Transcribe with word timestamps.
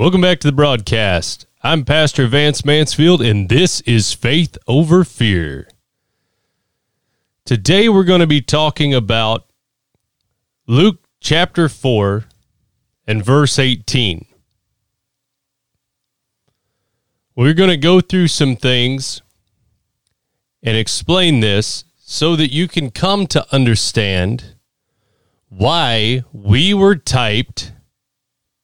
Welcome 0.00 0.22
back 0.22 0.40
to 0.40 0.48
the 0.48 0.52
broadcast. 0.52 1.46
I'm 1.62 1.84
Pastor 1.84 2.26
Vance 2.26 2.64
Mansfield, 2.64 3.20
and 3.20 3.50
this 3.50 3.82
is 3.82 4.14
Faith 4.14 4.56
Over 4.66 5.04
Fear. 5.04 5.68
Today 7.44 7.86
we're 7.86 8.04
going 8.04 8.22
to 8.22 8.26
be 8.26 8.40
talking 8.40 8.94
about 8.94 9.44
Luke 10.66 11.00
chapter 11.20 11.68
4 11.68 12.24
and 13.06 13.22
verse 13.22 13.58
18. 13.58 14.24
We're 17.36 17.52
going 17.52 17.68
to 17.68 17.76
go 17.76 18.00
through 18.00 18.28
some 18.28 18.56
things 18.56 19.20
and 20.62 20.78
explain 20.78 21.40
this 21.40 21.84
so 21.98 22.36
that 22.36 22.50
you 22.50 22.68
can 22.68 22.90
come 22.90 23.26
to 23.26 23.46
understand 23.54 24.54
why 25.50 26.22
we 26.32 26.72
were 26.72 26.96
typed 26.96 27.72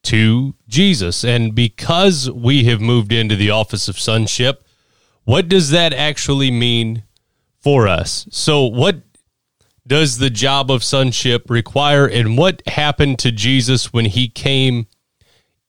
to 0.06 0.54
Jesus. 0.68 1.24
And 1.24 1.54
because 1.54 2.30
we 2.30 2.64
have 2.64 2.80
moved 2.80 3.12
into 3.12 3.36
the 3.36 3.50
office 3.50 3.88
of 3.88 3.98
sonship, 3.98 4.64
what 5.24 5.48
does 5.48 5.70
that 5.70 5.92
actually 5.92 6.50
mean 6.50 7.02
for 7.60 7.88
us? 7.88 8.26
So, 8.30 8.64
what 8.64 9.02
does 9.86 10.18
the 10.18 10.30
job 10.30 10.70
of 10.70 10.84
sonship 10.84 11.50
require, 11.50 12.06
and 12.06 12.38
what 12.38 12.62
happened 12.66 13.18
to 13.20 13.32
Jesus 13.32 13.92
when 13.92 14.06
he 14.06 14.28
came 14.28 14.86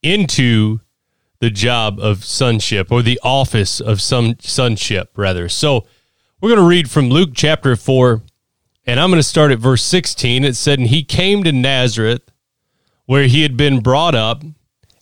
into 0.02 0.80
the 1.40 1.50
job 1.50 2.00
of 2.00 2.26
sonship 2.26 2.92
or 2.92 3.02
the 3.02 3.20
office 3.24 3.80
of 3.80 4.02
some 4.02 4.36
sonship, 4.40 5.12
rather? 5.16 5.50
So, 5.50 5.86
we're 6.40 6.50
going 6.50 6.62
to 6.62 6.68
read 6.68 6.92
from 6.92 7.10
Luke 7.10 7.32
chapter 7.34 7.76
4, 7.76 8.22
and 8.86 9.00
I'm 9.00 9.10
going 9.10 9.20
to 9.20 9.24
start 9.24 9.52
at 9.52 9.58
verse 9.58 9.84
16. 9.84 10.44
It 10.44 10.56
said, 10.56 10.78
And 10.78 10.90
he 10.90 11.04
came 11.04 11.44
to 11.44 11.52
Nazareth 11.52 12.30
where 13.08 13.26
he 13.26 13.42
had 13.42 13.58
been 13.58 13.80
brought 13.80 14.14
up, 14.14 14.44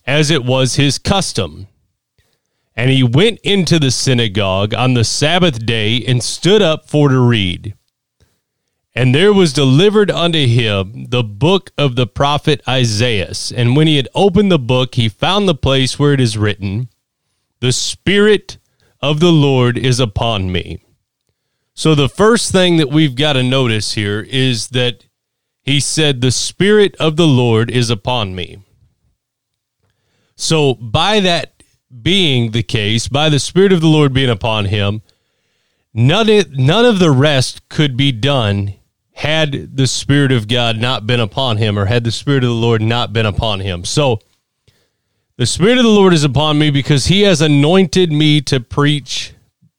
as 0.06 0.30
it 0.30 0.44
was 0.44 0.76
his 0.76 0.98
custom. 0.98 1.66
And 2.74 2.90
he 2.90 3.02
went 3.02 3.40
into 3.40 3.78
the 3.78 3.90
synagogue 3.90 4.72
on 4.72 4.94
the 4.94 5.04
Sabbath 5.04 5.66
day 5.66 6.02
and 6.06 6.22
stood 6.22 6.62
up 6.62 6.88
for 6.88 7.08
to 7.08 7.18
read. 7.18 7.74
And 8.94 9.14
there 9.14 9.32
was 9.32 9.52
delivered 9.52 10.10
unto 10.10 10.46
him 10.46 11.06
the 11.08 11.24
book 11.24 11.72
of 11.76 11.96
the 11.96 12.06
prophet 12.06 12.62
Isaiah. 12.66 13.32
And 13.54 13.76
when 13.76 13.86
he 13.86 13.96
had 13.96 14.08
opened 14.14 14.50
the 14.50 14.58
book, 14.58 14.94
he 14.94 15.08
found 15.08 15.46
the 15.46 15.54
place 15.54 15.98
where 15.98 16.14
it 16.14 16.20
is 16.20 16.38
written, 16.38 16.88
The 17.60 17.72
Spirit 17.72 18.56
of 19.02 19.20
the 19.20 19.32
Lord 19.32 19.76
is 19.76 20.00
upon 20.00 20.52
me. 20.52 20.78
So 21.74 21.94
the 21.94 22.08
first 22.08 22.52
thing 22.52 22.76
that 22.76 22.88
we've 22.88 23.16
got 23.16 23.34
to 23.34 23.42
notice 23.42 23.92
here 23.92 24.20
is 24.20 24.68
that 24.68 25.04
he 25.66 25.80
said, 25.80 26.20
The 26.20 26.30
Spirit 26.30 26.94
of 26.96 27.16
the 27.16 27.26
Lord 27.26 27.70
is 27.70 27.90
upon 27.90 28.34
me. 28.34 28.58
So, 30.36 30.74
by 30.74 31.20
that 31.20 31.62
being 32.02 32.52
the 32.52 32.62
case, 32.62 33.08
by 33.08 33.28
the 33.28 33.40
Spirit 33.40 33.72
of 33.72 33.80
the 33.80 33.88
Lord 33.88 34.12
being 34.12 34.30
upon 34.30 34.66
him, 34.66 35.02
none 35.92 36.28
of, 36.28 36.98
the 36.98 37.10
rest 37.14 37.68
could 37.68 37.96
be 37.96 38.12
done 38.12 38.74
had 39.14 39.76
the 39.76 39.86
Spirit 39.86 40.30
of 40.30 40.46
God 40.46 40.78
not 40.78 41.06
been 41.06 41.20
upon 41.20 41.56
him 41.56 41.78
or 41.78 41.86
had 41.86 42.04
the 42.04 42.12
Spirit 42.12 42.44
of 42.44 42.50
the 42.50 42.54
Lord 42.54 42.82
not 42.82 43.12
been 43.12 43.26
upon 43.26 43.60
him. 43.60 43.84
So, 43.84 44.20
the 45.36 45.46
Spirit 45.46 45.78
of 45.78 45.84
the 45.84 45.90
Lord 45.90 46.12
is 46.12 46.22
upon 46.22 46.58
me 46.58 46.70
because 46.70 47.06
he 47.06 47.22
has 47.22 47.40
anointed 47.40 48.12
me 48.12 48.40
to 48.42 48.60
preach 48.60 49.34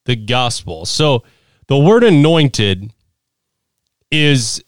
the 0.05 0.15
gospel. 0.15 0.85
So, 0.85 1.23
the 1.67 1.77
word 1.77 2.03
anointed 2.03 2.91
is 4.11 4.63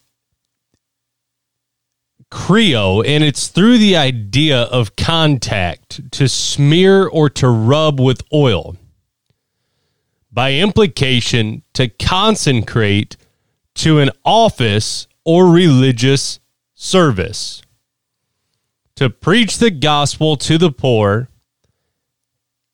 chrio, 2.32 3.06
and 3.06 3.24
it's 3.24 3.48
through 3.48 3.78
the 3.78 3.96
idea 3.96 4.62
of 4.64 4.96
contact 4.96 6.12
to 6.12 6.28
smear 6.28 7.08
or 7.08 7.30
to 7.30 7.48
rub 7.48 8.00
with 8.00 8.22
oil. 8.34 8.78
By 10.32 10.54
implication, 10.54 11.64
to 11.74 11.90
consecrate 11.90 13.18
to 13.76 14.00
an 14.00 14.12
office 14.24 15.08
or 15.24 15.48
religious 15.48 16.40
service. 16.76 17.62
To 18.96 19.10
preach 19.10 19.58
the 19.58 19.72
gospel 19.72 20.36
to 20.38 20.58
the 20.58 20.72
poor, 20.72 21.30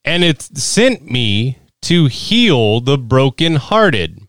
and 0.03 0.23
it 0.23 0.41
sent 0.41 1.09
me 1.09 1.59
to 1.83 2.05
heal 2.05 2.81
the 2.81 2.97
brokenhearted. 2.97 4.19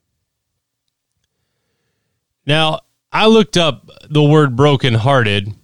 Now, 2.46 2.80
I 3.12 3.26
looked 3.26 3.56
up 3.56 3.90
the 4.08 4.22
word 4.22 4.56
brokenhearted, 4.56 5.54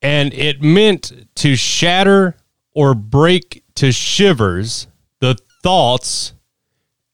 and 0.00 0.34
it 0.34 0.62
meant 0.62 1.28
to 1.36 1.56
shatter 1.56 2.36
or 2.74 2.94
break 2.94 3.62
to 3.76 3.92
shivers 3.92 4.88
the 5.20 5.36
thoughts 5.62 6.32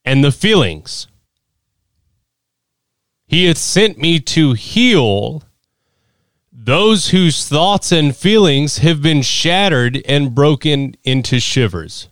and 0.04 0.25
the 0.25 0.32
feelings. 0.32 1.06
He 3.26 3.44
hath 3.44 3.59
sent 3.59 3.99
me 3.99 4.21
to 4.21 4.55
heal 4.55 5.43
those 6.50 7.10
whose 7.10 7.49
thoughts 7.49 7.93
and 7.93 8.16
feelings 8.16 8.78
have 8.78 9.03
been 9.03 9.22
shattered 9.22 10.03
and 10.06 10.34
broken 10.34 10.94
into 11.05 11.41
shivers, 11.41 12.09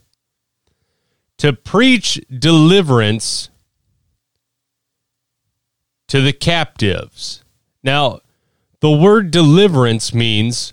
to 1.39 1.53
preach 1.53 2.21
deliverance 2.31 3.51
to 6.09 6.21
the 6.21 6.33
captives. 6.33 7.43
Now, 7.83 8.21
the 8.81 8.91
word 8.91 9.31
deliverance 9.31 10.15
means 10.15 10.72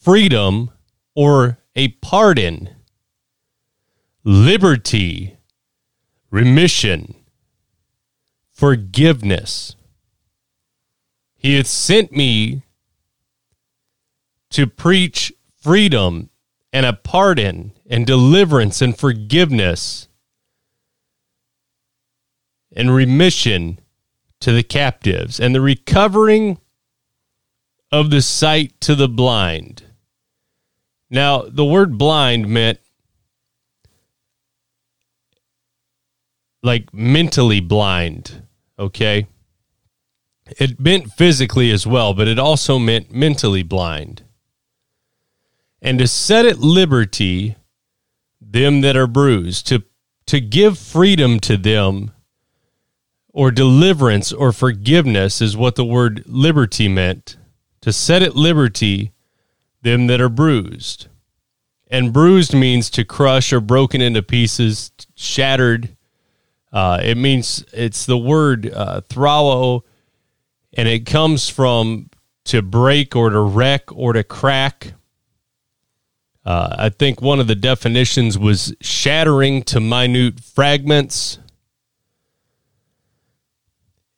freedom 0.00 0.70
or 1.14 1.58
a 1.74 1.88
pardon, 1.88 2.70
liberty, 4.22 5.36
remission, 6.30 7.14
forgiveness. 8.52 9.76
He 11.36 11.56
hath 11.56 11.66
sent 11.66 12.12
me 12.12 12.62
to 14.50 14.66
preach 14.66 15.32
freedom 15.60 16.30
and 16.72 16.86
a 16.86 16.92
pardon 16.92 17.72
and 17.88 18.06
deliverance 18.06 18.82
and 18.82 18.96
forgiveness 18.96 20.08
and 22.74 22.94
remission 22.94 23.78
to 24.44 24.52
the 24.52 24.62
captives 24.62 25.40
and 25.40 25.54
the 25.54 25.60
recovering 25.62 26.58
of 27.90 28.10
the 28.10 28.20
sight 28.20 28.78
to 28.78 28.94
the 28.94 29.08
blind. 29.08 29.84
Now, 31.08 31.46
the 31.48 31.64
word 31.64 31.96
blind 31.96 32.46
meant 32.46 32.78
like 36.62 36.92
mentally 36.92 37.60
blind, 37.60 38.42
okay? 38.78 39.28
It 40.58 40.78
meant 40.78 41.12
physically 41.12 41.70
as 41.70 41.86
well, 41.86 42.12
but 42.12 42.28
it 42.28 42.38
also 42.38 42.78
meant 42.78 43.14
mentally 43.14 43.62
blind. 43.62 44.24
And 45.80 45.98
to 45.98 46.06
set 46.06 46.44
at 46.44 46.58
liberty 46.58 47.56
them 48.42 48.82
that 48.82 48.94
are 48.94 49.06
bruised, 49.06 49.66
to, 49.68 49.84
to 50.26 50.38
give 50.38 50.78
freedom 50.78 51.40
to 51.40 51.56
them 51.56 52.10
or 53.34 53.50
deliverance 53.50 54.32
or 54.32 54.52
forgiveness 54.52 55.42
is 55.42 55.56
what 55.56 55.74
the 55.74 55.84
word 55.84 56.22
liberty 56.24 56.88
meant 56.88 57.36
to 57.80 57.92
set 57.92 58.22
at 58.22 58.36
liberty 58.36 59.10
them 59.82 60.06
that 60.06 60.20
are 60.20 60.28
bruised. 60.28 61.08
And 61.88 62.12
bruised 62.12 62.54
means 62.54 62.88
to 62.90 63.04
crush 63.04 63.52
or 63.52 63.60
broken 63.60 64.00
into 64.00 64.22
pieces, 64.22 64.92
shattered. 65.16 65.96
Uh, 66.72 67.00
it 67.02 67.16
means 67.16 67.64
it's 67.72 68.06
the 68.06 68.16
word 68.16 68.72
uh, 68.72 69.00
and 70.72 70.88
it 70.88 71.04
comes 71.04 71.48
from 71.48 72.10
to 72.44 72.62
break 72.62 73.16
or 73.16 73.30
to 73.30 73.40
wreck 73.40 73.92
or 73.92 74.12
to 74.12 74.22
crack. 74.22 74.94
Uh, 76.44 76.76
I 76.78 76.88
think 76.88 77.20
one 77.20 77.40
of 77.40 77.48
the 77.48 77.54
definitions 77.56 78.38
was 78.38 78.74
shattering 78.80 79.64
to 79.64 79.80
minute 79.80 80.38
fragments 80.40 81.38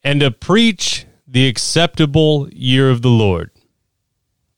and 0.06 0.20
to 0.20 0.30
preach 0.30 1.04
the 1.26 1.48
acceptable 1.48 2.48
year 2.52 2.90
of 2.90 3.02
the 3.02 3.10
Lord. 3.10 3.50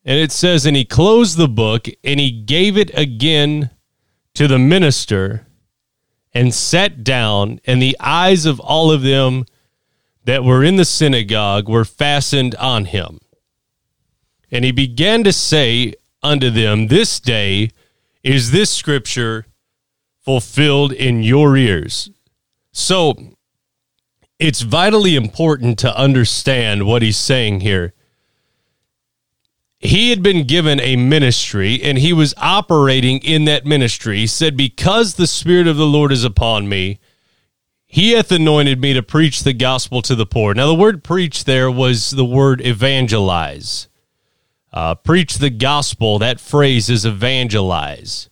And 0.05 0.19
it 0.19 0.31
says, 0.31 0.67
And 0.67 0.77
he 0.77 0.85
closed 0.85 1.39
the 1.39 1.49
book, 1.49 1.87
and 2.05 2.21
he 2.21 2.31
gave 2.31 2.77
it 2.77 2.91
again 2.93 3.71
to 4.35 4.47
the 4.47 4.59
minister, 4.59 5.47
and 6.35 6.53
sat 6.53 7.03
down, 7.03 7.61
and 7.65 7.81
the 7.81 7.97
eyes 7.99 8.45
of 8.45 8.61
all 8.61 8.91
of 8.91 9.01
them 9.01 9.47
that 10.25 10.45
were 10.45 10.63
in 10.63 10.77
the 10.77 10.85
synagogue 10.85 11.67
were 11.67 11.87
fastened 11.87 12.55
on 12.57 12.85
him. 12.85 13.19
And 14.51 14.67
he 14.67 14.71
began 14.71 15.25
to 15.25 15.33
say 15.33 15.95
unto 16.23 16.51
them, 16.51 16.89
This 16.89 17.19
day 17.21 17.71
is 18.23 18.51
this 18.51 18.71
scripture 18.71 19.47
fulfilled 20.21 20.93
in 20.93 21.23
your 21.23 21.57
ears. 21.57 22.11
So 22.71 23.38
it's 24.39 24.61
vitally 24.63 25.17
important 25.17 25.79
to 25.81 25.97
understand 25.97 26.87
what 26.87 27.03
he's 27.03 27.17
saying 27.17 27.61
here. 27.61 27.93
he 29.81 30.11
had 30.11 30.23
been 30.23 30.45
given 30.47 30.81
a 30.81 30.97
ministry 30.97 31.81
and 31.83 31.99
he 31.99 32.13
was 32.13 32.35
operating 32.37 33.19
in 33.21 33.45
that 33.45 33.65
ministry. 33.65 34.19
He 34.19 34.27
said, 34.27 34.57
Because 34.57 35.15
the 35.15 35.27
Spirit 35.27 35.69
of 35.69 35.77
the 35.77 35.87
Lord 35.87 36.11
is 36.11 36.25
upon 36.25 36.69
me, 36.69 36.99
he 37.87 38.13
hath 38.13 38.31
anointed 38.33 38.81
me 38.81 38.93
to 38.93 39.03
preach 39.03 39.45
the 39.45 39.53
gospel 39.53 40.03
to 40.03 40.15
the 40.15 40.27
poor. 40.27 40.53
Now, 40.53 40.67
the 40.67 40.75
word 40.75 41.03
preach 41.05 41.45
there 41.45 41.71
was 41.71 42.11
the 42.11 42.25
word 42.25 42.61
evangelize. 42.61 43.89
Uh, 44.73 44.95
preach 44.95 45.39
the 45.39 45.49
gospel, 45.51 46.19
that 46.19 46.41
phrase 46.41 46.91
is 46.91 47.07
evangelize. 47.07 48.29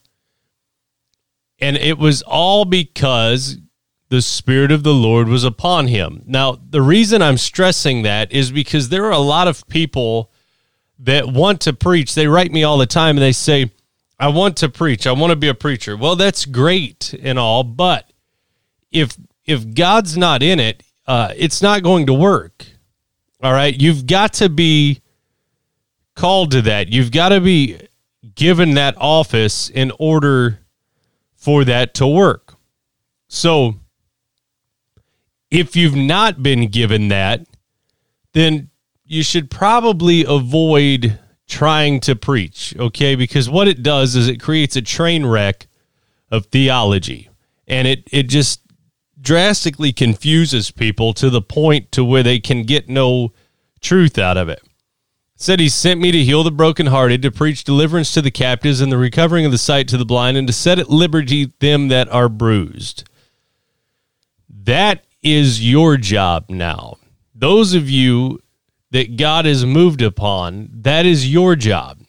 And 1.59 1.77
it 1.77 1.97
was 1.97 2.23
all 2.23 2.67
because 2.67 3.57
the 4.09 4.23
Spirit 4.23 4.71
of 4.71 4.83
the 4.83 4.95
Lord 4.95 5.29
was 5.29 5.45
upon 5.45 5.89
him. 5.89 6.23
Now, 6.27 6.59
the 6.71 6.83
reason 6.83 7.23
I'm 7.23 7.39
stressing 7.39 8.03
that 8.03 8.33
is 8.33 8.53
because 8.53 8.89
there 8.89 9.05
are 9.07 9.13
a 9.13 9.19
lot 9.19 9.49
of 9.49 9.67
people 9.69 10.31
that 11.01 11.27
want 11.27 11.61
to 11.63 11.73
preach. 11.73 12.15
They 12.15 12.27
write 12.27 12.53
me 12.53 12.63
all 12.63 12.79
the 12.79 12.87
time 12.87 13.17
and 13.17 13.23
they 13.23 13.33
say, 13.33 13.73
I 14.19 14.29
want 14.29 14.57
to 14.59 14.69
preach. 14.69 15.07
I 15.07 15.13
want 15.13 15.31
to 15.31 15.37
be 15.37 15.49
a 15.49 15.55
preacher. 15.55 15.97
Well, 15.97 16.17
that's 16.17 16.47
great 16.47 17.15
and 17.21 17.39
all, 17.39 17.65
but 17.65 18.11
if 18.91 19.17
if 19.45 19.75
God's 19.75 20.17
not 20.17 20.43
in 20.43 20.59
it, 20.59 20.83
uh, 21.07 21.33
it's 21.37 21.63
not 21.63 21.83
going 21.83 22.07
to 22.07 22.15
work. 22.15 22.65
All 23.43 23.53
right. 23.53 23.79
You've 23.79 24.07
got 24.07 24.33
to 24.35 24.49
be 24.49 25.03
called 26.15 26.51
to 26.53 26.63
that. 26.63 26.89
You've 26.89 27.13
got 27.13 27.29
to 27.29 27.41
be 27.41 27.79
given 28.35 28.75
that 28.75 28.97
office 28.99 29.69
in 29.69 29.93
order 29.99 30.61
for 31.35 31.65
that 31.65 31.95
to 31.95 32.07
work. 32.07 32.55
So 33.29 33.77
if 35.57 35.75
you've 35.75 35.97
not 35.97 36.43
been 36.43 36.69
given 36.69 37.09
that, 37.09 37.47
then 38.33 38.69
you 39.05 39.23
should 39.23 39.51
probably 39.51 40.25
avoid 40.25 41.19
trying 41.49 42.01
to 42.01 42.15
preach, 42.15 42.75
okay? 42.79 43.15
Because 43.15 43.49
what 43.49 43.67
it 43.67 43.83
does 43.83 44.17
is 44.17 44.29
it 44.29 44.41
creates 44.41 44.77
a 44.77 44.83
train 44.83 45.25
wreck 45.25 45.67
of 46.31 46.47
theology. 46.47 47.31
And 47.67 47.89
it 47.89 48.07
it 48.13 48.25
just 48.25 48.61
drastically 49.21 49.93
confuses 49.93 50.71
people 50.71 51.13
to 51.15 51.31
the 51.31 51.43
point 51.43 51.91
to 51.93 52.05
where 52.05 52.23
they 52.23 52.39
can 52.39 52.63
get 52.63 52.89
no 52.89 53.33
truth 53.81 54.19
out 54.19 54.37
of 54.37 54.49
it. 54.49 54.63
said 55.37 55.61
he 55.61 55.69
sent 55.69 56.01
me 56.01 56.11
to 56.11 56.25
heal 56.25 56.43
the 56.43 56.51
brokenhearted, 56.51 57.23
to 57.23 57.31
preach 57.31 57.65
deliverance 57.65 58.13
to 58.15 58.23
the 58.23 58.31
captives 58.31 58.81
and 58.81 58.91
the 58.91 58.99
recovering 58.99 59.45
of 59.45 59.53
the 59.53 59.59
sight 59.59 59.89
to 59.89 59.97
the 59.97 60.05
blind, 60.05 60.37
and 60.37 60.47
to 60.47 60.53
set 60.53 60.79
at 60.79 60.91
liberty 60.91 61.53
them 61.61 61.89
that 61.89 62.09
are 62.09 62.29
bruised. 62.29 63.05
That 64.49 65.05
is 65.23 65.69
your 65.69 65.97
job 65.97 66.47
now. 66.49 66.97
Those 67.35 67.75
of 67.75 67.91
you 67.91 68.41
that 68.91 69.17
God 69.17 69.45
has 69.45 69.65
moved 69.65 70.01
upon, 70.03 70.69
that 70.73 71.05
is 71.05 71.31
your 71.31 71.57
job. 71.57 72.01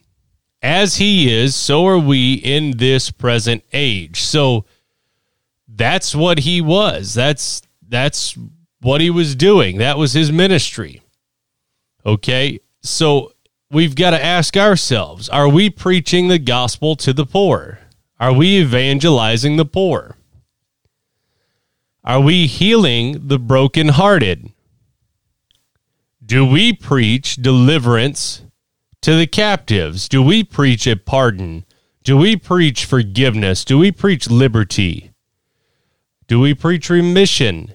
As 0.62 0.96
He 0.98 1.32
is, 1.32 1.56
so 1.56 1.86
are 1.86 2.00
we 2.00 2.36
in 2.36 2.78
this 2.78 3.12
present 3.12 3.64
age. 3.74 4.22
So 4.22 4.66
that's 5.68 6.16
what 6.16 6.40
He 6.40 6.62
was. 6.62 7.14
That's 7.14 7.62
that's 7.88 8.38
what 8.82 9.02
He 9.02 9.10
was 9.10 9.36
doing. 9.36 9.78
That 9.78 9.98
was 9.98 10.14
His 10.14 10.32
ministry. 10.32 11.02
Okay, 12.06 12.60
so 12.82 13.34
we've 13.70 13.96
got 13.96 14.12
to 14.12 14.24
ask 14.24 14.56
ourselves: 14.56 15.30
Are 15.30 15.50
we 15.50 15.70
preaching 15.70 16.28
the 16.28 16.40
gospel 16.40 16.96
to 16.98 17.14
the 17.14 17.26
poor? 17.26 17.80
Are 18.20 18.34
we 18.34 18.60
evangelizing 18.60 19.58
the 19.58 19.66
poor? 19.66 20.18
Are 22.08 22.22
we 22.22 22.48
healing 22.48 23.28
the 23.28 23.38
brokenhearted? 23.38 24.54
Do 26.26 26.46
we 26.46 26.72
preach 26.72 27.36
deliverance 27.36 28.44
to 29.02 29.18
the 29.18 29.28
captives? 29.28 30.08
Do 30.08 30.24
we 30.24 30.46
preach 30.46 30.88
a 30.88 30.96
pardon? 30.96 31.66
Do 32.06 32.16
we 32.16 32.38
preach 32.38 32.86
forgiveness? 32.86 33.66
Do 33.66 33.78
we 33.78 33.92
preach 33.92 34.30
liberty? 34.30 35.12
Do 36.28 36.40
we 36.40 36.54
preach 36.54 36.90
remission 36.90 37.74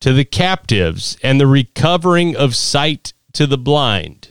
to 0.00 0.14
the 0.14 0.24
captives 0.24 1.18
and 1.22 1.38
the 1.38 1.46
recovering 1.46 2.34
of 2.34 2.56
sight 2.56 3.12
to 3.34 3.46
the 3.46 3.58
blind? 3.58 4.28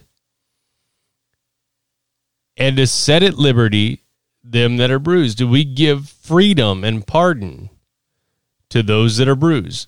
And 2.57 2.77
to 2.77 2.87
set 2.87 3.21
at 3.21 3.35
liberty 3.35 4.01
them 4.43 4.77
that 4.77 4.89
are 4.89 4.97
bruised? 4.97 5.37
Do 5.37 5.47
we 5.47 5.63
give 5.65 6.09
freedom 6.09 6.83
and 6.83 7.05
pardon? 7.05 7.69
To 8.75 8.83
those 8.83 9.15
that 9.15 9.29
are 9.29 9.37
bruised. 9.37 9.87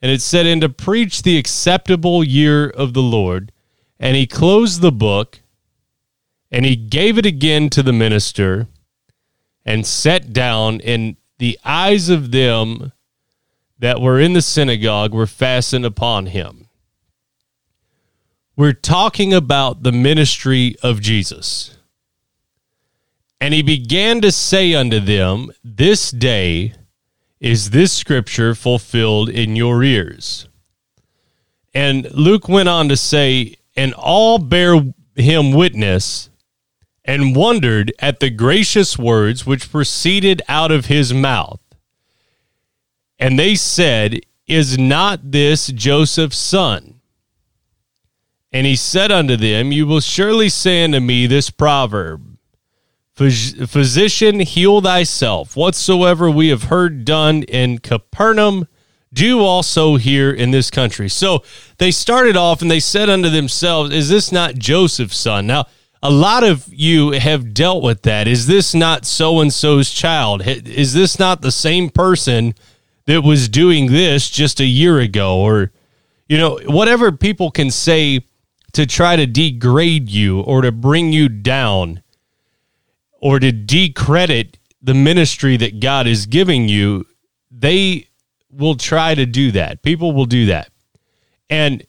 And 0.00 0.12
it 0.12 0.22
said, 0.22 0.46
And 0.46 0.60
to 0.60 0.68
preach 0.68 1.22
the 1.22 1.36
acceptable 1.36 2.22
year 2.22 2.70
of 2.70 2.94
the 2.94 3.02
Lord. 3.02 3.50
And 3.98 4.16
he 4.16 4.24
closed 4.24 4.80
the 4.80 4.92
book, 4.92 5.40
and 6.48 6.64
he 6.64 6.76
gave 6.76 7.18
it 7.18 7.26
again 7.26 7.68
to 7.70 7.82
the 7.82 7.92
minister, 7.92 8.68
and 9.66 9.84
sat 9.84 10.32
down, 10.32 10.80
and 10.82 11.16
the 11.38 11.58
eyes 11.64 12.08
of 12.08 12.30
them 12.30 12.92
that 13.80 14.00
were 14.00 14.20
in 14.20 14.32
the 14.32 14.42
synagogue 14.42 15.12
were 15.12 15.26
fastened 15.26 15.84
upon 15.84 16.26
him. 16.26 16.68
We're 18.54 18.72
talking 18.72 19.34
about 19.34 19.82
the 19.82 19.92
ministry 19.92 20.76
of 20.84 21.00
Jesus. 21.00 21.76
And 23.40 23.52
he 23.52 23.62
began 23.62 24.20
to 24.20 24.30
say 24.30 24.72
unto 24.72 25.00
them, 25.00 25.50
This 25.64 26.12
day 26.12 26.74
is 27.40 27.70
this 27.70 27.92
scripture 27.92 28.54
fulfilled 28.54 29.28
in 29.30 29.56
your 29.56 29.82
ears? 29.82 30.46
And 31.72 32.10
Luke 32.12 32.48
went 32.48 32.68
on 32.68 32.88
to 32.88 32.96
say, 32.96 33.56
and 33.76 33.94
all 33.94 34.38
bear 34.38 34.80
him 35.14 35.52
witness 35.52 36.28
and 37.04 37.34
wondered 37.34 37.92
at 37.98 38.20
the 38.20 38.30
gracious 38.30 38.98
words 38.98 39.46
which 39.46 39.70
proceeded 39.70 40.42
out 40.48 40.70
of 40.70 40.86
his 40.86 41.14
mouth. 41.14 41.60
And 43.18 43.38
they 43.38 43.54
said, 43.54 44.20
Is 44.46 44.78
not 44.78 45.30
this 45.30 45.68
Joseph's 45.68 46.36
son? 46.36 47.00
And 48.52 48.66
he 48.66 48.76
said 48.76 49.10
unto 49.10 49.36
them, 49.36 49.72
You 49.72 49.86
will 49.86 50.00
surely 50.00 50.48
say 50.48 50.84
unto 50.84 51.00
me 51.00 51.26
this 51.26 51.50
proverb 51.50 52.29
Physician, 53.20 54.40
heal 54.40 54.80
thyself. 54.80 55.54
Whatsoever 55.54 56.30
we 56.30 56.48
have 56.48 56.64
heard 56.64 57.04
done 57.04 57.42
in 57.42 57.78
Capernaum, 57.78 58.66
do 59.12 59.40
also 59.40 59.96
here 59.96 60.30
in 60.30 60.52
this 60.52 60.70
country. 60.70 61.08
So 61.10 61.42
they 61.78 61.90
started 61.90 62.36
off 62.36 62.62
and 62.62 62.70
they 62.70 62.80
said 62.80 63.10
unto 63.10 63.28
themselves, 63.28 63.92
Is 63.92 64.08
this 64.08 64.32
not 64.32 64.54
Joseph's 64.54 65.18
son? 65.18 65.46
Now, 65.46 65.66
a 66.02 66.10
lot 66.10 66.44
of 66.44 66.66
you 66.72 67.10
have 67.10 67.52
dealt 67.52 67.82
with 67.82 68.02
that. 68.02 68.26
Is 68.26 68.46
this 68.46 68.74
not 68.74 69.04
so 69.04 69.40
and 69.40 69.52
so's 69.52 69.90
child? 69.90 70.46
Is 70.46 70.94
this 70.94 71.18
not 71.18 71.42
the 71.42 71.52
same 71.52 71.90
person 71.90 72.54
that 73.04 73.22
was 73.22 73.50
doing 73.50 73.92
this 73.92 74.30
just 74.30 74.60
a 74.60 74.64
year 74.64 74.98
ago? 74.98 75.40
Or, 75.40 75.72
you 76.26 76.38
know, 76.38 76.58
whatever 76.64 77.12
people 77.12 77.50
can 77.50 77.70
say 77.70 78.24
to 78.72 78.86
try 78.86 79.16
to 79.16 79.26
degrade 79.26 80.08
you 80.08 80.40
or 80.40 80.62
to 80.62 80.72
bring 80.72 81.12
you 81.12 81.28
down 81.28 82.02
or 83.20 83.38
to 83.38 83.52
decredit 83.52 84.58
the 84.82 84.94
ministry 84.94 85.56
that 85.58 85.80
God 85.80 86.06
is 86.06 86.26
giving 86.26 86.68
you, 86.68 87.06
they 87.50 88.08
will 88.50 88.74
try 88.74 89.14
to 89.14 89.26
do 89.26 89.52
that. 89.52 89.82
People 89.82 90.12
will 90.12 90.26
do 90.26 90.46
that. 90.46 90.70
And 91.48 91.84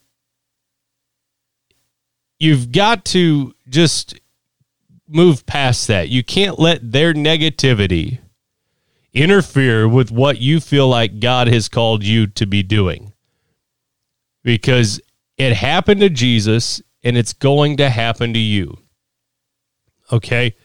you've 2.40 2.72
got 2.72 3.06
to 3.06 3.56
just 3.70 4.20
move 5.08 5.46
past 5.46 5.88
that. 5.88 6.10
You 6.10 6.24
can't 6.24 6.60
let 6.60 6.92
their 6.92 7.14
negativity 7.14 8.20
interfere 9.14 9.88
with 9.88 10.12
what 10.12 10.40
you 10.40 10.60
feel 10.60 10.88
like 10.88 11.20
God 11.20 11.48
has 11.48 11.70
called 11.70 12.04
you 12.04 12.28
to 12.28 12.46
be 12.46 12.64
doing. 12.64 13.14
Because 14.44 15.00
it 15.38 15.54
happened 15.54 16.02
to 16.02 16.10
Jesus 16.10 16.82
and 17.04 17.18
it's 17.18 17.34
going 17.34 17.78
to 17.78 17.90
happen 17.90 18.34
to 18.34 18.40
you. 18.40 18.78
Okay? 20.12 20.56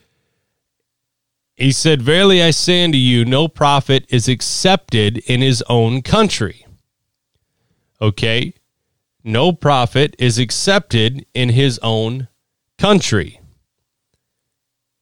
He 1.57 1.73
said, 1.73 2.03
Verily 2.03 2.43
I 2.43 2.51
say 2.51 2.85
unto 2.85 2.99
you, 2.99 3.25
no 3.25 3.49
prophet 3.49 4.05
is 4.11 4.29
accepted 4.29 5.19
in 5.27 5.41
his 5.41 5.63
own 5.69 6.03
country. 6.03 6.67
Okay? 8.01 8.53
No 9.25 9.53
prophet 9.53 10.15
is 10.19 10.39
accepted 10.39 11.25
in 11.33 11.49
his 11.49 11.79
own 11.83 12.29
country. 12.79 13.41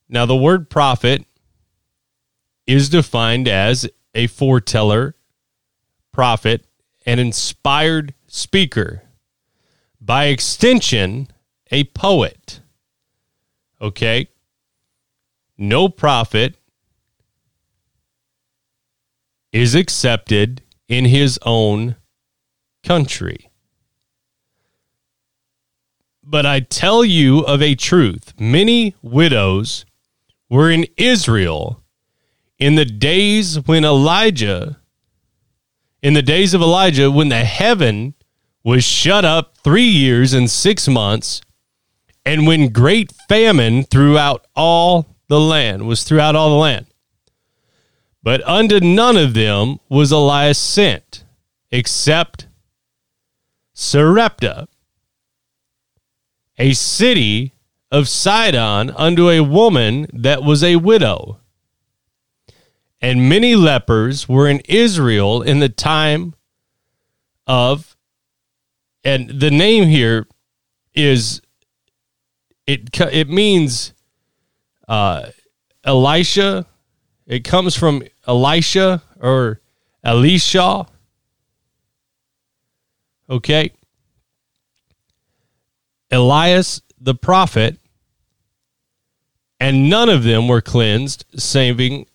Now, 0.08 0.26
the 0.26 0.36
word 0.36 0.70
prophet 0.70 1.26
is 2.68 2.88
defined 2.88 3.48
as 3.48 3.88
a 4.14 4.28
foreteller, 4.28 5.16
prophet, 6.12 6.66
an 7.04 7.18
inspired 7.18 8.14
speaker. 8.28 9.02
By 10.00 10.26
extension, 10.26 11.28
a 11.72 11.84
poet. 11.84 12.60
Okay? 13.80 14.28
No 15.56 15.88
prophet 15.88 16.56
is 19.52 19.74
accepted 19.74 20.62
in 20.88 21.04
his 21.04 21.38
own 21.44 21.96
country. 22.82 23.50
but 26.26 26.46
I 26.46 26.60
tell 26.60 27.04
you 27.04 27.40
of 27.40 27.62
a 27.62 27.74
truth 27.74 28.32
many 28.38 28.94
widows 29.02 29.84
were 30.48 30.70
in 30.70 30.86
Israel 30.96 31.82
in 32.58 32.76
the 32.76 32.84
days 32.84 33.56
when 33.66 33.84
Elijah, 33.84 34.80
in 36.02 36.14
the 36.14 36.22
days 36.22 36.54
of 36.54 36.62
Elijah, 36.62 37.10
when 37.10 37.28
the 37.28 37.44
heaven 37.44 38.14
was 38.62 38.84
shut 38.84 39.24
up 39.24 39.56
three 39.58 39.88
years 39.88 40.32
and 40.32 40.50
six 40.50 40.88
months, 40.88 41.42
and 42.24 42.46
when 42.46 42.68
great 42.68 43.12
famine 43.28 43.82
throughout 43.82 44.46
all 44.54 45.13
the 45.28 45.40
land 45.40 45.86
was 45.86 46.04
throughout 46.04 46.36
all 46.36 46.50
the 46.50 46.56
land. 46.56 46.86
But 48.22 48.42
unto 48.48 48.80
none 48.80 49.16
of 49.16 49.34
them 49.34 49.80
was 49.88 50.10
Elias 50.10 50.58
sent, 50.58 51.24
except 51.70 52.46
Sarepta, 53.74 54.66
a 56.56 56.72
city 56.72 57.52
of 57.90 58.08
Sidon, 58.08 58.90
unto 58.90 59.28
a 59.28 59.40
woman 59.40 60.06
that 60.12 60.42
was 60.42 60.62
a 60.62 60.76
widow. 60.76 61.38
And 63.00 63.28
many 63.28 63.54
lepers 63.54 64.28
were 64.28 64.48
in 64.48 64.60
Israel 64.60 65.42
in 65.42 65.58
the 65.58 65.68
time 65.68 66.34
of, 67.46 67.96
and 69.04 69.28
the 69.28 69.50
name 69.50 69.88
here 69.88 70.26
is, 70.94 71.42
it, 72.66 72.88
it 73.00 73.28
means 73.28 73.92
uh, 74.88 75.30
Elisha. 75.84 76.66
It 77.26 77.44
comes 77.44 77.74
from 77.76 78.02
Elisha 78.26 79.02
or 79.20 79.60
Elisha. 80.02 80.86
Okay. 83.28 83.72
Elias 86.10 86.82
the 87.00 87.14
prophet, 87.14 87.78
and 89.60 89.90
none 89.90 90.08
of 90.08 90.24
them 90.24 90.48
were 90.48 90.60
cleansed, 90.60 91.24
saving 91.36 92.06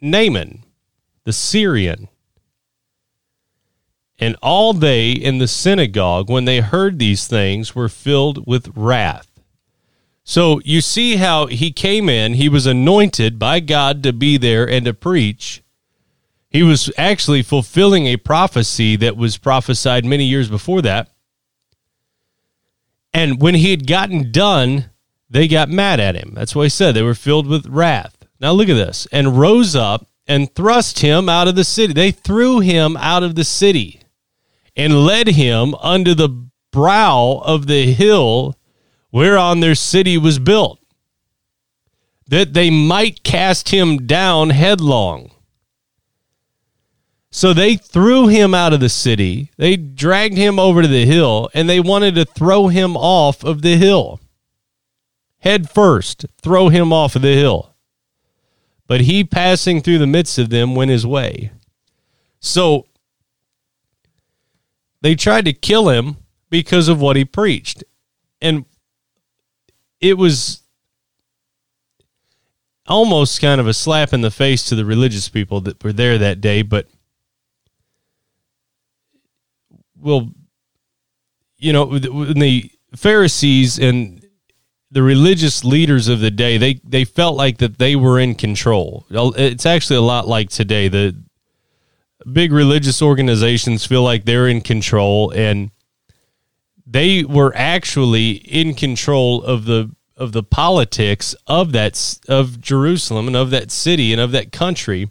Naaman, 0.00 0.64
the 1.24 1.32
Syrian. 1.32 2.08
And 4.18 4.36
all 4.40 4.72
they 4.72 5.10
in 5.10 5.38
the 5.38 5.48
synagogue, 5.48 6.30
when 6.30 6.44
they 6.44 6.60
heard 6.60 6.98
these 6.98 7.26
things, 7.26 7.74
were 7.74 7.88
filled 7.88 8.46
with 8.46 8.70
wrath. 8.76 9.31
So 10.24 10.60
you 10.64 10.80
see 10.80 11.16
how 11.16 11.46
he 11.46 11.72
came 11.72 12.08
in, 12.08 12.34
he 12.34 12.48
was 12.48 12.66
anointed 12.66 13.38
by 13.38 13.60
God 13.60 14.02
to 14.04 14.12
be 14.12 14.36
there 14.36 14.68
and 14.68 14.84
to 14.84 14.94
preach. 14.94 15.62
He 16.48 16.62
was 16.62 16.92
actually 16.96 17.42
fulfilling 17.42 18.06
a 18.06 18.16
prophecy 18.16 18.94
that 18.96 19.16
was 19.16 19.38
prophesied 19.38 20.04
many 20.04 20.24
years 20.24 20.48
before 20.48 20.82
that. 20.82 21.08
And 23.12 23.40
when 23.40 23.54
he 23.54 23.70
had 23.70 23.86
gotten 23.86 24.30
done, 24.30 24.90
they 25.28 25.48
got 25.48 25.68
mad 25.68 25.98
at 25.98 26.14
him. 26.14 26.32
That's 26.34 26.54
why 26.54 26.64
he 26.64 26.68
said 26.68 26.92
they 26.92 27.02
were 27.02 27.14
filled 27.14 27.46
with 27.46 27.66
wrath. 27.66 28.26
Now 28.38 28.52
look 28.52 28.68
at 28.68 28.74
this. 28.74 29.06
And 29.10 29.38
rose 29.38 29.74
up 29.74 30.06
and 30.26 30.54
thrust 30.54 31.00
him 31.00 31.28
out 31.28 31.48
of 31.48 31.56
the 31.56 31.64
city. 31.64 31.92
They 31.92 32.10
threw 32.10 32.60
him 32.60 32.96
out 32.96 33.22
of 33.22 33.34
the 33.34 33.44
city 33.44 34.00
and 34.76 35.04
led 35.04 35.28
him 35.28 35.74
under 35.76 36.14
the 36.14 36.28
brow 36.70 37.42
of 37.44 37.66
the 37.66 37.92
hill 37.92 38.56
whereon 39.12 39.60
their 39.60 39.76
city 39.76 40.18
was 40.18 40.40
built, 40.40 40.80
that 42.26 42.54
they 42.54 42.70
might 42.70 43.22
cast 43.22 43.68
him 43.68 44.06
down 44.06 44.50
headlong. 44.50 45.30
So 47.30 47.52
they 47.52 47.76
threw 47.76 48.26
him 48.26 48.54
out 48.54 48.72
of 48.72 48.80
the 48.80 48.88
city. 48.88 49.50
They 49.56 49.76
dragged 49.76 50.36
him 50.36 50.58
over 50.58 50.82
to 50.82 50.88
the 50.88 51.06
hill 51.06 51.48
and 51.54 51.68
they 51.68 51.80
wanted 51.80 52.14
to 52.16 52.26
throw 52.26 52.68
him 52.68 52.96
off 52.96 53.42
of 53.44 53.62
the 53.62 53.76
hill. 53.76 54.20
Head 55.38 55.70
first, 55.70 56.26
throw 56.42 56.68
him 56.68 56.92
off 56.92 57.16
of 57.16 57.22
the 57.22 57.34
hill. 57.34 57.74
But 58.86 59.02
he, 59.02 59.24
passing 59.24 59.80
through 59.80 59.98
the 59.98 60.06
midst 60.06 60.38
of 60.38 60.50
them, 60.50 60.74
went 60.74 60.90
his 60.90 61.06
way. 61.06 61.52
So 62.40 62.86
they 65.00 65.14
tried 65.14 65.46
to 65.46 65.52
kill 65.52 65.88
him 65.88 66.16
because 66.50 66.88
of 66.88 67.00
what 67.00 67.16
he 67.16 67.24
preached. 67.24 67.82
And 68.40 68.66
it 70.02 70.18
was 70.18 70.60
almost 72.86 73.40
kind 73.40 73.60
of 73.60 73.68
a 73.68 73.72
slap 73.72 74.12
in 74.12 74.20
the 74.20 74.30
face 74.30 74.64
to 74.64 74.74
the 74.74 74.84
religious 74.84 75.28
people 75.28 75.60
that 75.62 75.82
were 75.82 75.92
there 75.92 76.18
that 76.18 76.40
day, 76.40 76.60
but 76.60 76.88
well, 79.96 80.30
you 81.56 81.72
know, 81.72 81.86
when 81.86 82.40
the 82.40 82.70
Pharisees 82.96 83.78
and 83.78 84.26
the 84.90 85.02
religious 85.02 85.64
leaders 85.64 86.08
of 86.08 86.18
the 86.18 86.30
day, 86.30 86.58
they 86.58 86.74
they 86.84 87.04
felt 87.04 87.36
like 87.36 87.58
that 87.58 87.78
they 87.78 87.94
were 87.94 88.18
in 88.18 88.34
control. 88.34 89.06
It's 89.10 89.64
actually 89.64 89.96
a 89.96 90.02
lot 90.02 90.26
like 90.26 90.50
today. 90.50 90.88
The 90.88 91.16
big 92.30 92.52
religious 92.52 93.00
organizations 93.00 93.86
feel 93.86 94.02
like 94.02 94.24
they're 94.24 94.48
in 94.48 94.60
control 94.60 95.30
and 95.30 95.70
they 96.92 97.24
were 97.24 97.52
actually 97.56 98.32
in 98.32 98.74
control 98.74 99.42
of 99.42 99.64
the 99.64 99.90
of 100.16 100.32
the 100.32 100.42
politics 100.42 101.34
of 101.46 101.72
that 101.72 102.18
of 102.28 102.60
Jerusalem 102.60 103.26
and 103.26 103.36
of 103.36 103.50
that 103.50 103.70
city 103.70 104.12
and 104.12 104.20
of 104.20 104.30
that 104.32 104.52
country. 104.52 105.10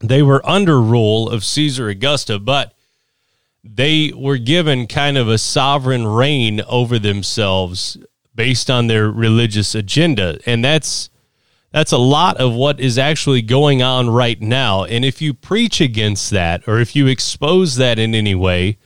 They 0.00 0.22
were 0.22 0.46
under 0.48 0.80
rule 0.80 1.28
of 1.28 1.44
Caesar 1.44 1.88
Augusta, 1.88 2.38
but 2.38 2.74
they 3.62 4.12
were 4.14 4.38
given 4.38 4.86
kind 4.86 5.18
of 5.18 5.28
a 5.28 5.38
sovereign 5.38 6.06
reign 6.06 6.62
over 6.62 6.98
themselves 6.98 7.98
based 8.34 8.70
on 8.70 8.86
their 8.86 9.10
religious 9.10 9.74
agenda 9.74 10.38
and 10.46 10.64
that's 10.64 11.10
that's 11.72 11.92
a 11.92 11.98
lot 11.98 12.36
of 12.36 12.54
what 12.54 12.78
is 12.78 12.96
actually 12.96 13.42
going 13.42 13.82
on 13.82 14.08
right 14.08 14.40
now 14.40 14.84
and 14.84 15.04
if 15.04 15.22
you 15.22 15.32
preach 15.32 15.80
against 15.80 16.30
that 16.30 16.62
or 16.68 16.78
if 16.78 16.94
you 16.94 17.06
expose 17.06 17.76
that 17.76 17.98
in 17.98 18.14
any 18.14 18.34
way 18.34 18.76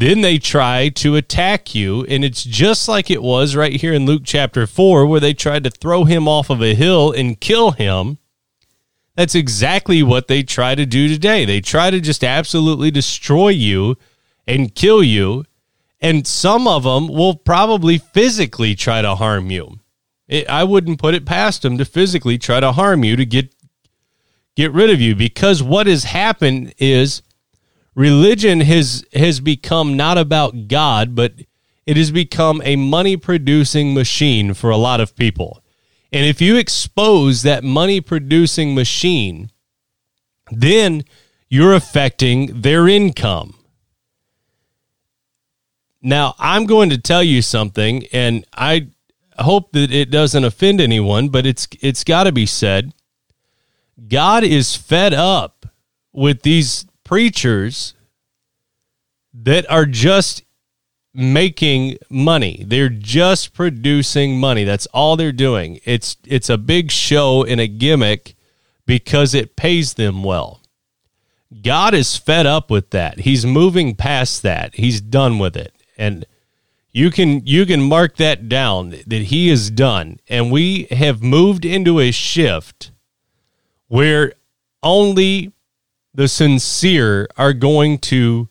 then 0.00 0.20
they 0.20 0.38
try 0.38 0.88
to 0.88 1.16
attack 1.16 1.74
you 1.74 2.04
and 2.06 2.24
it's 2.24 2.44
just 2.44 2.88
like 2.88 3.10
it 3.10 3.22
was 3.22 3.56
right 3.56 3.80
here 3.80 3.92
in 3.92 4.06
Luke 4.06 4.22
chapter 4.24 4.66
4 4.66 5.06
where 5.06 5.20
they 5.20 5.34
tried 5.34 5.64
to 5.64 5.70
throw 5.70 6.04
him 6.04 6.28
off 6.28 6.50
of 6.50 6.62
a 6.62 6.74
hill 6.74 7.12
and 7.12 7.40
kill 7.40 7.72
him 7.72 8.18
that's 9.16 9.34
exactly 9.34 10.02
what 10.02 10.28
they 10.28 10.42
try 10.42 10.74
to 10.74 10.86
do 10.86 11.08
today 11.08 11.44
they 11.44 11.60
try 11.60 11.90
to 11.90 12.00
just 12.00 12.22
absolutely 12.22 12.90
destroy 12.90 13.48
you 13.48 13.96
and 14.48 14.74
kill 14.74 15.02
you. 15.02 15.44
And 16.00 16.26
some 16.26 16.66
of 16.66 16.84
them 16.84 17.08
will 17.08 17.36
probably 17.36 17.98
physically 17.98 18.74
try 18.74 19.02
to 19.02 19.14
harm 19.14 19.50
you. 19.50 19.78
It, 20.26 20.48
I 20.48 20.64
wouldn't 20.64 20.98
put 20.98 21.14
it 21.14 21.26
past 21.26 21.62
them 21.62 21.78
to 21.78 21.84
physically 21.84 22.38
try 22.38 22.60
to 22.60 22.72
harm 22.72 23.04
you 23.04 23.14
to 23.16 23.26
get 23.26 23.54
get 24.56 24.72
rid 24.72 24.90
of 24.90 25.00
you 25.00 25.14
because 25.14 25.62
what 25.62 25.86
has 25.86 26.02
happened 26.02 26.74
is 26.78 27.22
religion 27.98 28.60
has 28.60 29.04
has 29.12 29.40
become 29.40 29.96
not 29.96 30.16
about 30.16 30.68
God, 30.68 31.16
but 31.16 31.34
it 31.84 31.96
has 31.96 32.12
become 32.12 32.62
a 32.64 32.76
money 32.76 33.16
producing 33.16 33.92
machine 33.92 34.54
for 34.54 34.70
a 34.70 34.76
lot 34.76 35.00
of 35.00 35.16
people. 35.16 35.64
And 36.12 36.24
if 36.24 36.40
you 36.40 36.56
expose 36.56 37.42
that 37.42 37.64
money 37.64 38.00
producing 38.00 38.74
machine, 38.74 39.50
then 40.50 41.02
you're 41.48 41.74
affecting 41.74 42.60
their 42.60 42.86
income. 42.86 43.58
Now, 46.00 46.36
I'm 46.38 46.66
going 46.66 46.90
to 46.90 46.98
tell 46.98 47.24
you 47.24 47.42
something, 47.42 48.06
and 48.12 48.46
I 48.54 48.88
hope 49.40 49.72
that 49.72 49.90
it 49.90 50.10
doesn't 50.10 50.44
offend 50.44 50.80
anyone, 50.80 51.30
but 51.30 51.46
it's 51.46 51.66
it's 51.80 52.04
got 52.04 52.24
to 52.24 52.32
be 52.32 52.46
said. 52.46 52.94
God 54.06 54.44
is 54.44 54.76
fed 54.76 55.12
up 55.12 55.66
with 56.12 56.42
these 56.42 56.86
preachers 57.08 57.94
that 59.32 59.70
are 59.70 59.86
just 59.86 60.42
making 61.14 61.96
money. 62.10 62.62
They're 62.66 62.90
just 62.90 63.54
producing 63.54 64.38
money. 64.38 64.64
That's 64.64 64.84
all 64.86 65.16
they're 65.16 65.32
doing. 65.32 65.80
It's 65.84 66.18
it's 66.26 66.50
a 66.50 66.58
big 66.58 66.90
show 66.90 67.44
and 67.44 67.62
a 67.62 67.66
gimmick 67.66 68.34
because 68.84 69.34
it 69.34 69.56
pays 69.56 69.94
them 69.94 70.22
well. 70.22 70.60
God 71.62 71.94
is 71.94 72.14
fed 72.14 72.44
up 72.44 72.70
with 72.70 72.90
that. 72.90 73.20
He's 73.20 73.46
moving 73.46 73.94
past 73.94 74.42
that. 74.42 74.74
He's 74.74 75.00
done 75.00 75.38
with 75.38 75.56
it 75.56 75.72
and 75.96 76.26
you 76.92 77.10
can 77.10 77.40
you 77.46 77.64
can 77.64 77.80
mark 77.80 78.16
that 78.16 78.50
down 78.50 78.90
that 79.06 79.22
he 79.22 79.48
is 79.48 79.70
done 79.70 80.20
and 80.28 80.52
we 80.52 80.84
have 80.90 81.22
moved 81.22 81.64
into 81.64 82.00
a 82.00 82.10
shift 82.10 82.90
where 83.86 84.34
only 84.82 85.52
the 86.14 86.28
sincere 86.28 87.28
are 87.36 87.52
going 87.52 87.98
to 87.98 88.48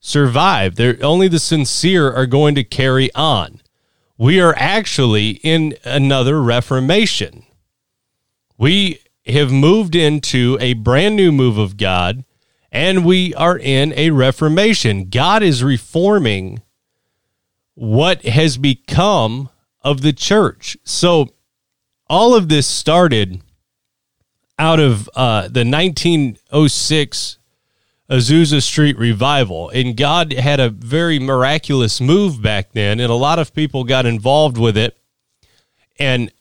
survive. 0.00 0.76
They're, 0.76 0.98
only 1.02 1.28
the 1.28 1.38
sincere 1.38 2.12
are 2.12 2.26
going 2.26 2.54
to 2.54 2.64
carry 2.64 3.12
on. 3.14 3.60
We 4.16 4.40
are 4.40 4.54
actually 4.56 5.40
in 5.42 5.76
another 5.84 6.42
reformation. 6.42 7.44
We 8.56 9.00
have 9.26 9.52
moved 9.52 9.94
into 9.94 10.58
a 10.60 10.74
brand 10.74 11.16
new 11.16 11.30
move 11.30 11.58
of 11.58 11.76
god 11.76 12.24
and 12.70 13.04
we 13.04 13.34
are 13.34 13.58
in 13.58 13.92
a 13.96 14.10
reformation. 14.10 15.08
God 15.08 15.42
is 15.42 15.64
reforming 15.64 16.62
what 17.74 18.22
has 18.24 18.58
become 18.58 19.48
of 19.82 20.02
the 20.02 20.12
church. 20.12 20.76
So 20.84 21.28
all 22.08 22.34
of 22.34 22.48
this 22.48 22.66
started 22.66 23.42
out 24.58 24.80
of 24.80 25.08
uh, 25.14 25.42
the 25.42 25.64
1906 25.64 27.38
Azusa 28.10 28.62
Street 28.62 28.98
revival. 28.98 29.68
And 29.70 29.96
God 29.96 30.32
had 30.32 30.60
a 30.60 30.70
very 30.70 31.18
miraculous 31.18 32.00
move 32.00 32.42
back 32.42 32.72
then, 32.72 33.00
and 33.00 33.10
a 33.10 33.16
lot 33.16 33.38
of 33.38 33.54
people 33.54 33.84
got 33.84 34.06
involved 34.06 34.58
with 34.58 34.76
it. 34.76 34.96
And 35.98 36.32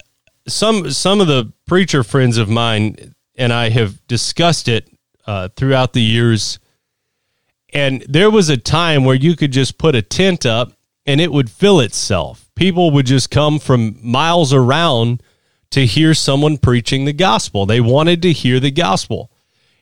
some 0.47 0.91
some 0.91 1.19
of 1.19 1.27
the 1.27 1.51
preacher 1.65 2.03
friends 2.03 2.37
of 2.37 2.49
mine 2.49 3.13
and 3.37 3.53
I 3.53 3.69
have 3.69 4.05
discussed 4.07 4.67
it 4.67 4.89
uh, 5.25 5.49
throughout 5.49 5.93
the 5.93 6.01
years. 6.01 6.59
And 7.73 8.03
there 8.07 8.31
was 8.31 8.49
a 8.49 8.57
time 8.57 9.03
where 9.05 9.15
you 9.15 9.35
could 9.35 9.51
just 9.51 9.77
put 9.77 9.93
a 9.93 10.01
tent 10.01 10.45
up 10.45 10.73
and 11.05 11.21
it 11.21 11.31
would 11.31 11.49
fill 11.49 11.79
itself. 11.79 12.49
People 12.55 12.91
would 12.91 13.05
just 13.05 13.29
come 13.29 13.59
from 13.59 13.97
miles 14.01 14.53
around 14.53 15.21
to 15.71 15.85
hear 15.85 16.13
someone 16.13 16.57
preaching 16.57 17.05
the 17.05 17.13
gospel. 17.13 17.65
They 17.65 17.81
wanted 17.81 18.21
to 18.21 18.31
hear 18.31 18.59
the 18.59 18.71
gospel. 18.71 19.31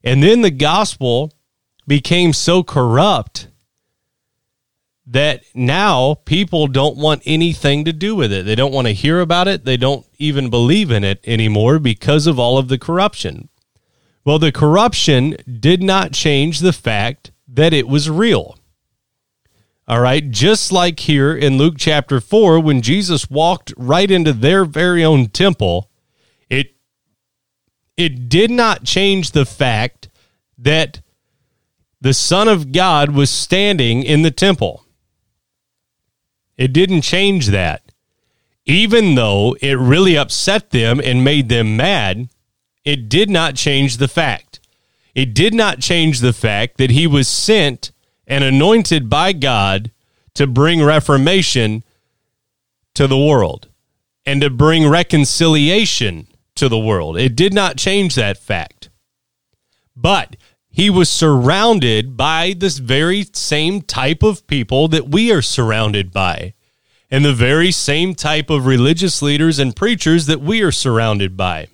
And 0.03 0.21
then 0.21 0.41
the 0.41 0.51
gospel 0.51 1.33
became 1.87 2.33
so 2.33 2.63
corrupt 2.63 3.47
that 5.07 5.43
now 5.53 6.15
people 6.25 6.67
don't 6.67 6.97
want 6.97 7.21
anything 7.25 7.85
to 7.85 7.93
do 7.93 8.15
with 8.15 8.31
it. 8.31 8.45
They 8.45 8.55
don't 8.55 8.73
want 8.73 8.87
to 8.87 8.93
hear 8.93 9.19
about 9.19 9.47
it. 9.47 9.63
They 9.63 9.77
don't 9.77 10.05
even 10.17 10.49
believe 10.49 10.89
in 10.89 11.03
it 11.03 11.19
anymore 11.25 11.77
because 11.77 12.25
of 12.25 12.39
all 12.39 12.57
of 12.57 12.69
the 12.69 12.79
corruption. 12.79 13.49
Well, 14.23 14.39
the 14.39 14.51
corruption 14.51 15.37
did 15.59 15.83
not 15.83 16.13
change 16.13 16.59
the 16.59 16.73
fact 16.73 17.31
that 17.47 17.73
it 17.73 17.87
was 17.87 18.09
real. 18.09 18.57
All 19.87 20.01
right. 20.01 20.31
Just 20.31 20.71
like 20.71 20.99
here 21.01 21.35
in 21.35 21.57
Luke 21.57 21.75
chapter 21.77 22.19
4, 22.19 22.59
when 22.59 22.81
Jesus 22.81 23.29
walked 23.29 23.71
right 23.77 24.09
into 24.09 24.33
their 24.33 24.65
very 24.65 25.03
own 25.03 25.27
temple, 25.27 25.91
it, 26.49 26.75
it 27.95 28.27
did 28.27 28.49
not 28.49 28.83
change 28.83 29.31
the 29.31 29.45
fact 29.45 30.09
that 30.57 31.01
the 32.01 32.13
Son 32.13 32.47
of 32.47 32.71
God 32.71 33.11
was 33.11 33.29
standing 33.29 34.01
in 34.01 34.23
the 34.23 34.31
temple. 34.31 34.85
It 36.57 36.73
didn't 36.73 37.01
change 37.01 37.47
that. 37.47 37.83
Even 38.65 39.13
though 39.13 39.55
it 39.61 39.77
really 39.77 40.17
upset 40.17 40.71
them 40.71 40.99
and 41.03 41.23
made 41.23 41.49
them 41.49 41.77
mad, 41.77 42.29
it 42.83 43.07
did 43.07 43.29
not 43.29 43.55
change 43.55 43.97
the 43.97 44.07
fact. 44.07 44.59
It 45.13 45.33
did 45.33 45.53
not 45.53 45.79
change 45.79 46.19
the 46.19 46.33
fact 46.33 46.77
that 46.77 46.89
he 46.89 47.05
was 47.05 47.27
sent 47.27 47.91
and 48.27 48.43
anointed 48.43 49.09
by 49.09 49.33
God 49.33 49.91
to 50.33 50.47
bring 50.47 50.83
reformation 50.83 51.83
to 52.93 53.07
the 53.07 53.17
world 53.17 53.67
and 54.25 54.41
to 54.41 54.49
bring 54.49 54.87
reconciliation 54.87 56.27
to 56.55 56.69
the 56.69 56.79
world. 56.79 57.17
It 57.17 57.35
did 57.35 57.53
not 57.53 57.77
change 57.77 58.15
that 58.15 58.37
fact. 58.37 58.89
But 59.95 60.35
he 60.69 60.89
was 60.89 61.09
surrounded 61.09 62.17
by 62.17 62.53
this 62.57 62.79
very 62.79 63.25
same 63.33 63.81
type 63.81 64.23
of 64.23 64.45
people 64.47 64.87
that 64.89 65.09
we 65.09 65.31
are 65.31 65.41
surrounded 65.41 66.11
by, 66.11 66.53
and 67.09 67.23
the 67.23 67.33
very 67.33 67.71
same 67.71 68.15
type 68.15 68.49
of 68.49 68.65
religious 68.65 69.21
leaders 69.21 69.59
and 69.59 69.75
preachers 69.75 70.25
that 70.25 70.41
we 70.41 70.61
are 70.61 70.71
surrounded 70.71 71.37
by. 71.37 71.67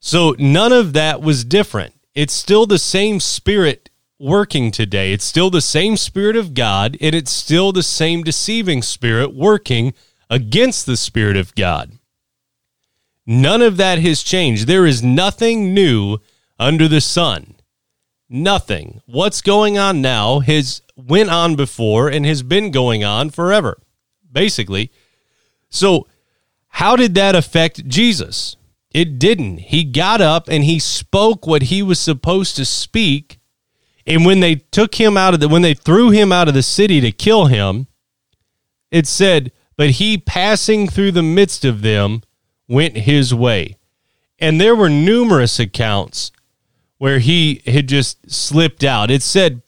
So 0.00 0.34
none 0.38 0.72
of 0.72 0.94
that 0.94 1.20
was 1.20 1.44
different. 1.44 1.94
It's 2.14 2.34
still 2.34 2.66
the 2.66 2.78
same 2.78 3.20
spirit 3.20 3.89
working 4.20 4.70
today. 4.70 5.12
It's 5.12 5.24
still 5.24 5.50
the 5.50 5.62
same 5.62 5.96
Spirit 5.96 6.36
of 6.36 6.52
God, 6.52 6.96
and 7.00 7.14
it's 7.14 7.32
still 7.32 7.72
the 7.72 7.82
same 7.82 8.22
deceiving 8.22 8.82
spirit 8.82 9.34
working 9.34 9.94
against 10.28 10.84
the 10.86 10.96
Spirit 10.96 11.36
of 11.36 11.54
God. 11.54 11.98
None 13.26 13.62
of 13.62 13.78
that 13.78 13.98
has 14.00 14.22
changed. 14.22 14.66
There 14.66 14.86
is 14.86 15.02
nothing 15.02 15.72
new 15.72 16.18
under 16.58 16.86
the 16.86 17.00
sun. 17.00 17.54
Nothing. 18.28 19.00
What's 19.06 19.40
going 19.40 19.78
on 19.78 20.02
now 20.02 20.40
has 20.40 20.82
went 20.96 21.30
on 21.30 21.56
before 21.56 22.08
and 22.08 22.26
has 22.26 22.42
been 22.42 22.70
going 22.70 23.02
on 23.02 23.30
forever, 23.30 23.80
basically. 24.30 24.92
So, 25.70 26.06
how 26.68 26.94
did 26.94 27.14
that 27.14 27.34
affect 27.34 27.88
Jesus? 27.88 28.56
It 28.92 29.18
didn't. 29.18 29.58
He 29.58 29.82
got 29.84 30.20
up 30.20 30.48
and 30.48 30.64
he 30.64 30.78
spoke 30.78 31.46
what 31.46 31.62
he 31.62 31.82
was 31.82 31.98
supposed 31.98 32.56
to 32.56 32.64
speak 32.64 33.39
and 34.10 34.26
when 34.26 34.40
they 34.40 34.56
took 34.56 34.96
him 34.96 35.16
out 35.16 35.34
of 35.34 35.40
the, 35.40 35.48
when 35.48 35.62
they 35.62 35.72
threw 35.72 36.10
him 36.10 36.32
out 36.32 36.48
of 36.48 36.54
the 36.54 36.64
city 36.64 37.00
to 37.00 37.12
kill 37.12 37.46
him, 37.46 37.86
it 38.90 39.06
said, 39.06 39.52
but 39.76 39.90
he 39.90 40.18
passing 40.18 40.88
through 40.88 41.12
the 41.12 41.22
midst 41.22 41.64
of 41.64 41.82
them 41.82 42.22
went 42.66 42.96
his 42.96 43.32
way. 43.32 43.76
And 44.40 44.60
there 44.60 44.74
were 44.74 44.88
numerous 44.88 45.60
accounts 45.60 46.32
where 46.98 47.20
he 47.20 47.62
had 47.66 47.86
just 47.86 48.28
slipped 48.28 48.82
out. 48.82 49.12
It 49.12 49.22
said 49.22 49.62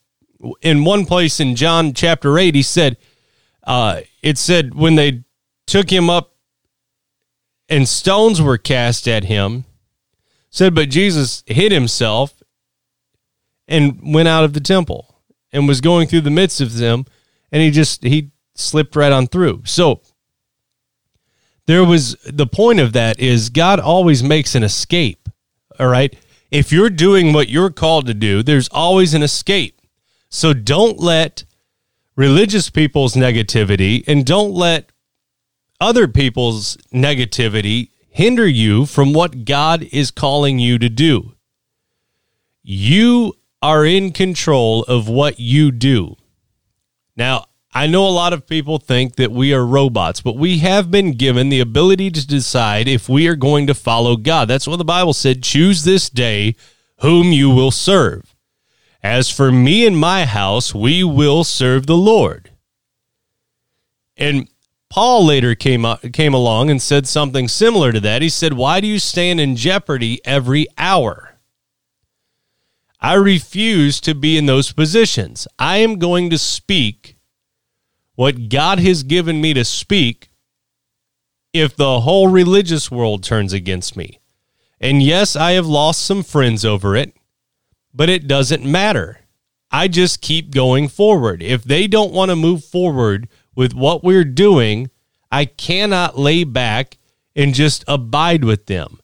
in 0.61 0.83
one 0.83 1.05
place 1.05 1.39
in 1.39 1.55
John 1.55 1.93
chapter 1.93 2.37
8, 2.37 2.53
he 2.53 2.63
said, 2.63 2.97
uh, 3.63 4.01
it 4.21 4.37
said 4.37 4.75
when 4.75 4.95
they 4.95 5.23
took 5.67 5.89
him 5.89 6.09
up 6.09 6.35
and 7.69 7.87
stones 7.87 8.41
were 8.41 8.57
cast 8.57 9.07
at 9.07 9.23
him, 9.23 9.63
said, 10.49 10.75
but 10.75 10.89
Jesus 10.89 11.45
hid 11.47 11.71
himself 11.71 12.42
and 13.67 14.13
went 14.13 14.27
out 14.27 14.43
of 14.43 14.53
the 14.53 14.59
temple 14.59 15.21
and 15.51 15.67
was 15.67 15.81
going 15.81 16.07
through 16.07 16.21
the 16.21 16.29
midst 16.29 16.61
of 16.61 16.77
them 16.77 17.05
and 17.51 17.61
he 17.61 17.71
just 17.71 18.03
he 18.03 18.31
slipped 18.55 18.95
right 18.95 19.11
on 19.11 19.27
through. 19.27 19.63
So 19.65 20.01
there 21.65 21.83
was 21.83 22.15
the 22.25 22.47
point 22.47 22.79
of 22.79 22.93
that 22.93 23.19
is 23.19 23.49
god 23.49 23.79
always 23.79 24.23
makes 24.23 24.55
an 24.55 24.63
escape 24.63 25.29
all 25.79 25.87
right? 25.87 26.15
If 26.51 26.71
you're 26.71 26.91
doing 26.91 27.33
what 27.33 27.49
you're 27.49 27.71
called 27.71 28.07
to 28.07 28.13
do 28.13 28.43
there's 28.43 28.67
always 28.69 29.13
an 29.13 29.23
escape. 29.23 29.81
So 30.29 30.53
don't 30.53 30.99
let 30.99 31.45
religious 32.15 32.69
people's 32.69 33.13
negativity 33.13 34.03
and 34.07 34.25
don't 34.25 34.51
let 34.51 34.91
other 35.79 36.07
people's 36.07 36.77
negativity 36.93 37.89
hinder 38.09 38.47
you 38.47 38.85
from 38.85 39.11
what 39.11 39.43
god 39.43 39.83
is 39.91 40.11
calling 40.11 40.59
you 40.59 40.77
to 40.77 40.89
do. 40.89 41.33
You 42.61 43.33
are 43.63 43.85
in 43.85 44.11
control 44.11 44.83
of 44.83 45.07
what 45.07 45.39
you 45.39 45.71
do. 45.71 46.17
Now, 47.15 47.45
I 47.73 47.87
know 47.87 48.05
a 48.05 48.09
lot 48.09 48.33
of 48.33 48.45
people 48.45 48.77
think 48.77 49.15
that 49.15 49.31
we 49.31 49.53
are 49.53 49.65
robots, 49.65 50.19
but 50.19 50.35
we 50.35 50.59
have 50.59 50.91
been 50.91 51.13
given 51.13 51.47
the 51.47 51.61
ability 51.61 52.11
to 52.11 52.27
decide 52.27 52.89
if 52.89 53.07
we 53.07 53.25
are 53.29 53.37
going 53.37 53.65
to 53.67 53.73
follow 53.73 54.17
God. 54.17 54.49
That's 54.49 54.67
what 54.67 54.77
the 54.77 54.83
Bible 54.83 55.13
said 55.13 55.41
choose 55.41 55.85
this 55.85 56.09
day 56.09 56.57
whom 56.99 57.31
you 57.31 57.49
will 57.49 57.71
serve. 57.71 58.35
As 59.01 59.29
for 59.29 59.49
me 59.49 59.87
and 59.87 59.97
my 59.97 60.25
house, 60.25 60.75
we 60.75 61.01
will 61.01 61.45
serve 61.45 61.87
the 61.87 61.97
Lord. 61.97 62.51
And 64.17 64.49
Paul 64.89 65.25
later 65.25 65.55
came, 65.55 65.85
came 66.11 66.33
along 66.33 66.69
and 66.69 66.81
said 66.81 67.07
something 67.07 67.47
similar 67.47 67.93
to 67.93 68.01
that. 68.01 68.21
He 68.21 68.29
said, 68.29 68.53
Why 68.53 68.81
do 68.81 68.87
you 68.87 68.99
stand 68.99 69.39
in 69.39 69.55
jeopardy 69.55 70.19
every 70.25 70.67
hour? 70.77 71.32
I 73.03 73.15
refuse 73.15 73.99
to 74.01 74.15
be 74.15 74.37
in 74.37 74.45
those 74.45 74.71
positions. 74.71 75.45
I 75.59 75.77
am 75.77 75.99
going 75.99 76.29
to 76.29 76.37
speak 76.37 77.17
what 78.15 78.47
God 78.47 78.79
has 78.79 79.03
given 79.03 79.41
me 79.41 79.53
to 79.53 79.65
speak 79.65 80.29
if 81.51 81.75
the 81.75 81.99
whole 81.99 82.29
religious 82.29 82.89
world 82.89 83.21
turns 83.21 83.51
against 83.51 83.97
me. 83.97 84.19
And 84.79 85.03
yes, 85.03 85.35
I 85.35 85.51
have 85.51 85.65
lost 85.65 86.01
some 86.01 86.23
friends 86.23 86.63
over 86.63 86.95
it, 86.95 87.13
but 87.93 88.09
it 88.09 88.25
doesn't 88.25 88.63
matter. 88.63 89.19
I 89.69 89.89
just 89.89 90.21
keep 90.21 90.51
going 90.51 90.87
forward. 90.87 91.43
If 91.43 91.65
they 91.65 91.87
don't 91.87 92.13
want 92.13 92.29
to 92.31 92.37
move 92.37 92.63
forward 92.63 93.27
with 93.53 93.73
what 93.73 94.03
we're 94.03 94.23
doing, 94.23 94.89
I 95.29 95.43
cannot 95.43 96.17
lay 96.17 96.45
back 96.45 96.97
and 97.35 97.53
just 97.53 97.83
abide 97.85 98.45
with 98.45 98.67
them. 98.67 99.01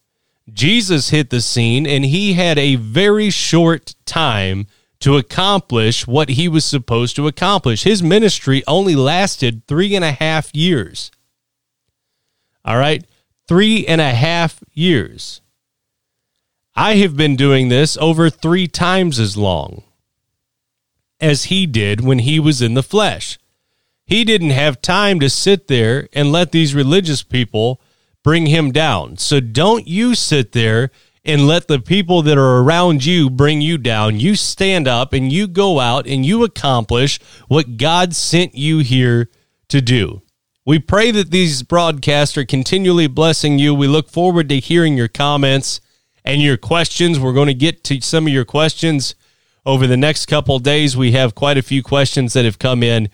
Jesus 0.52 1.10
hit 1.10 1.30
the 1.30 1.40
scene 1.40 1.86
and 1.86 2.04
he 2.04 2.34
had 2.34 2.58
a 2.58 2.76
very 2.76 3.30
short 3.30 3.94
time 4.04 4.66
to 5.00 5.16
accomplish 5.16 6.06
what 6.06 6.30
he 6.30 6.48
was 6.48 6.64
supposed 6.64 7.16
to 7.16 7.26
accomplish. 7.26 7.84
His 7.84 8.02
ministry 8.02 8.62
only 8.66 8.94
lasted 8.94 9.66
three 9.66 9.94
and 9.96 10.04
a 10.04 10.12
half 10.12 10.54
years. 10.54 11.10
All 12.64 12.76
right, 12.76 13.04
three 13.48 13.86
and 13.86 14.00
a 14.00 14.12
half 14.12 14.62
years. 14.74 15.40
I 16.74 16.96
have 16.96 17.16
been 17.16 17.36
doing 17.36 17.68
this 17.68 17.96
over 17.96 18.30
three 18.30 18.68
times 18.68 19.18
as 19.18 19.36
long 19.36 19.82
as 21.18 21.44
he 21.44 21.66
did 21.66 22.00
when 22.00 22.20
he 22.20 22.38
was 22.38 22.62
in 22.62 22.74
the 22.74 22.82
flesh. 22.82 23.38
He 24.06 24.24
didn't 24.24 24.50
have 24.50 24.82
time 24.82 25.20
to 25.20 25.30
sit 25.30 25.68
there 25.68 26.08
and 26.12 26.32
let 26.32 26.52
these 26.52 26.74
religious 26.74 27.22
people 27.22 27.79
bring 28.22 28.46
him 28.46 28.70
down. 28.72 29.16
So 29.16 29.40
don't 29.40 29.86
you 29.86 30.14
sit 30.14 30.52
there 30.52 30.90
and 31.24 31.46
let 31.46 31.68
the 31.68 31.78
people 31.78 32.22
that 32.22 32.38
are 32.38 32.62
around 32.62 33.04
you 33.04 33.28
bring 33.28 33.60
you 33.60 33.76
down. 33.76 34.18
You 34.18 34.34
stand 34.34 34.88
up 34.88 35.12
and 35.12 35.30
you 35.30 35.46
go 35.46 35.78
out 35.78 36.06
and 36.06 36.24
you 36.24 36.44
accomplish 36.44 37.20
what 37.48 37.76
God 37.76 38.14
sent 38.14 38.54
you 38.54 38.78
here 38.78 39.28
to 39.68 39.80
do. 39.80 40.22
We 40.64 40.78
pray 40.78 41.10
that 41.10 41.30
these 41.30 41.62
broadcasts 41.62 42.36
are 42.36 42.44
continually 42.44 43.06
blessing 43.06 43.58
you. 43.58 43.74
We 43.74 43.86
look 43.86 44.08
forward 44.08 44.48
to 44.50 44.60
hearing 44.60 44.96
your 44.96 45.08
comments 45.08 45.80
and 46.24 46.40
your 46.40 46.56
questions. 46.56 47.18
We're 47.18 47.32
going 47.32 47.48
to 47.48 47.54
get 47.54 47.82
to 47.84 48.00
some 48.00 48.26
of 48.26 48.32
your 48.32 48.44
questions 48.44 49.14
over 49.66 49.86
the 49.86 49.96
next 49.96 50.26
couple 50.26 50.58
days. 50.58 50.96
We 50.96 51.12
have 51.12 51.34
quite 51.34 51.58
a 51.58 51.62
few 51.62 51.82
questions 51.82 52.34
that 52.34 52.44
have 52.44 52.58
come 52.58 52.82
in, 52.82 53.08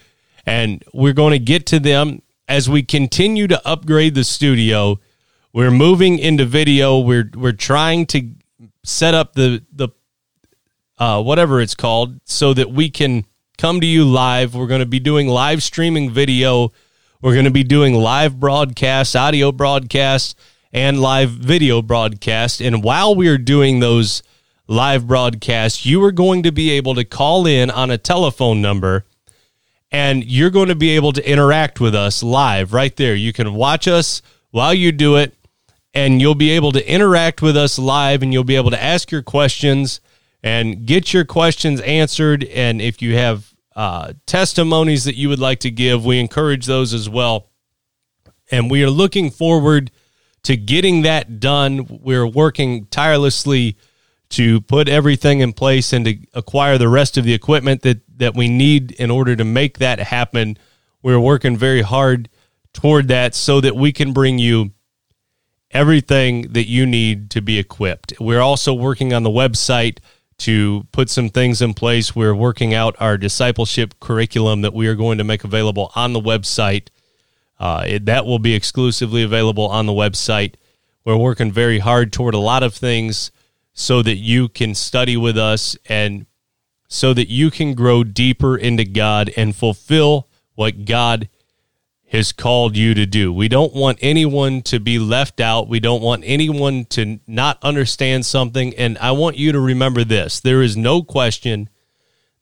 and 0.45 0.85
we're 0.93 1.13
going 1.13 1.33
to 1.33 1.39
get 1.39 1.67
to 1.67 1.81
them 1.81 2.23
as 2.49 2.69
we 2.69 2.83
continue 2.83 3.47
to 3.47 3.67
upgrade 3.67 4.15
the 4.15 4.25
studio. 4.25 5.01
We're 5.53 5.71
moving 5.71 6.19
into 6.19 6.45
video. 6.45 6.99
We're 6.99 7.31
we're 7.35 7.53
trying 7.53 8.07
to 8.07 8.31
set 8.85 9.15
up 9.15 9.35
the 9.35 9.65
the 9.73 9.89
uh, 10.99 11.23
whatever 11.23 11.61
it's 11.61 11.75
called 11.75 12.21
so 12.25 12.55
that 12.55 12.71
we 12.71 12.91
can 12.91 13.25
come 13.59 13.81
to 13.81 13.87
you 13.87 14.05
live. 14.05 14.55
We're 14.55 14.67
going 14.67 14.81
to 14.81 14.87
be 14.87 15.01
doing 15.01 15.29
live 15.29 15.63
streaming 15.63 16.11
video. 16.11 16.73
We're 17.23 17.33
going 17.33 17.47
to 17.47 17.51
be 17.51 17.65
doing 17.65 17.95
live 17.95 18.39
broadcasts, 18.39 19.17
audio 19.17 19.51
broadcasts, 19.51 20.35
and 20.73 21.01
live 21.01 21.31
video 21.31 21.81
broadcasts. 21.81 22.61
And 22.61 22.85
while 22.85 23.15
we're 23.15 23.39
doing 23.39 23.81
those 23.81 24.23
live 24.69 25.07
broadcasts, 25.07 25.87
you 25.87 26.03
are 26.05 26.13
going 26.13 26.43
to 26.43 26.53
be 26.53 26.71
able 26.71 26.95
to 26.95 27.05
call 27.05 27.47
in 27.47 27.71
on 27.71 27.91
a 27.91 27.99
telephone 27.99 28.61
number 28.61 29.06
and 29.97 30.27
you're 30.27 30.51
going 30.51 30.69
to 30.69 30.75
be 30.75 30.91
able 30.91 31.11
to 31.11 31.27
interact 31.27 31.81
with 31.81 31.95
us 31.95 32.23
live 32.23 32.75
right 32.75 32.95
there. 32.97 33.15
You 33.15 33.33
can 33.33 33.55
watch 33.55 33.89
us 33.89 34.21
while 34.51 34.75
you 34.75 34.93
do 34.93 35.17
it 35.17 35.35
and 35.95 36.21
you'll 36.21 36.35
be 36.35 36.51
able 36.51 36.71
to 36.73 36.93
interact 36.93 37.41
with 37.41 37.57
us 37.57 37.79
live 37.79 38.23
and 38.23 38.31
you'll 38.31 38.45
be 38.45 38.57
able 38.57 38.73
to 38.73 38.83
ask 38.83 39.11
your 39.11 39.23
questions 39.23 40.03
and 40.43 40.85
get 40.85 41.15
your 41.15 41.25
questions 41.25 41.81
answered. 41.81 42.45
And 42.45 42.83
if 42.83 43.01
you 43.01 43.17
have 43.17 43.55
uh, 43.75 44.13
testimonies 44.27 45.05
that 45.05 45.17
you 45.17 45.31
would 45.31 45.39
like 45.39 45.61
to 45.61 45.71
give, 45.71 46.05
we 46.05 46.21
encourage 46.21 46.67
those 46.67 46.93
as 46.93 47.09
well. 47.09 47.49
And 48.51 48.71
we 48.71 48.85
are 48.85 48.91
looking 48.91 49.31
forward 49.31 49.91
to 50.43 50.59
getting 50.59 51.03
that 51.03 51.41
done. 51.41 51.87
We're 52.03 52.27
working 52.27 52.85
tirelessly 52.91 53.79
to 54.31 54.61
put 54.61 54.89
everything 54.89 55.41
in 55.41 55.53
place 55.53 55.93
and 55.93 56.05
to 56.05 56.19
acquire 56.35 56.79
the 56.79 56.89
rest 56.89 57.17
of 57.17 57.25
the 57.25 57.35
equipment 57.35 57.83
that, 57.83 58.01
that 58.19 58.35
we 58.35 58.49
need 58.49 58.93
in 58.93 59.11
order 59.11 59.37
to 59.37 59.45
make 59.45 59.79
that 59.79 59.99
happen. 59.99 60.59
We're 61.03 61.21
working 61.21 61.57
very 61.57 61.83
hard 61.83 62.29
toward 62.73 63.09
that 63.09 63.35
so 63.35 63.61
that 63.61 63.77
we 63.77 63.93
can 63.93 64.13
bring 64.13 64.39
you 64.39 64.73
everything 65.71 66.53
that 66.53 66.67
you 66.67 66.87
need 66.87 67.31
to 67.31 67.41
be 67.41 67.59
equipped. 67.59 68.13
We're 68.21 68.41
also 68.41 68.75
working 68.75 69.13
on 69.13 69.23
the 69.23 69.31
website 69.31 69.99
to 70.39 70.87
put 70.93 71.09
some 71.09 71.29
things 71.29 71.63
in 71.63 71.75
place. 71.75 72.15
We're 72.15 72.35
working 72.35 72.75
out 72.75 72.97
our 73.01 73.17
discipleship 73.17 73.99
curriculum 74.01 74.63
that 74.63 74.75
we 74.75 74.87
are 74.87 74.95
going 74.95 75.19
to 75.19 75.25
make 75.25 75.45
available 75.45 75.93
on 75.95 76.13
the 76.13 76.21
website. 76.21 76.89
Uh, 77.59 77.85
it, 77.87 78.05
that 78.07 78.27
will 78.27 78.39
be 78.39 78.55
exclusively 78.55 79.23
available 79.23 79.67
on 79.67 79.87
the 79.87 79.93
website. 79.93 80.55
We're 81.05 81.17
working 81.17 81.53
very 81.53 81.79
hard 81.79 82.13
toward 82.13 82.35
a 82.35 82.39
lot 82.39 82.63
of 82.63 82.75
things 82.75 83.31
so 83.79 84.01
that 84.01 84.17
you 84.17 84.49
can 84.49 84.75
study 84.75 85.19
with 85.19 85.37
us 85.37 85.77
and 85.87 86.25
so 86.89 87.13
that 87.13 87.29
you 87.29 87.51
can 87.51 87.75
grow 87.75 88.03
deeper 88.03 88.57
into 88.57 88.87
God 88.87 89.31
and 89.37 89.55
fulfill 89.55 90.29
what 90.55 90.87
God 90.87 91.29
has 92.09 92.33
called 92.33 92.75
you 92.75 92.95
to 92.95 93.05
do. 93.05 93.31
We 93.31 93.49
don't 93.49 93.75
want 93.75 93.99
anyone 94.01 94.63
to 94.63 94.81
be 94.81 94.99
left 94.99 95.41
out. 95.41 95.69
We 95.69 95.79
don't 95.79 96.01
want 96.01 96.23
anyone 96.25 96.87
to 96.87 97.21
not 97.27 97.59
understand 97.63 98.25
something. 98.25 98.75
And 98.77 98.97
I 98.97 99.11
want 99.11 99.37
you 99.37 99.53
to 99.53 99.61
remember 99.61 100.05
this 100.05 100.41
there 100.41 100.63
is 100.63 100.75
no 100.75 101.03
question 101.03 101.69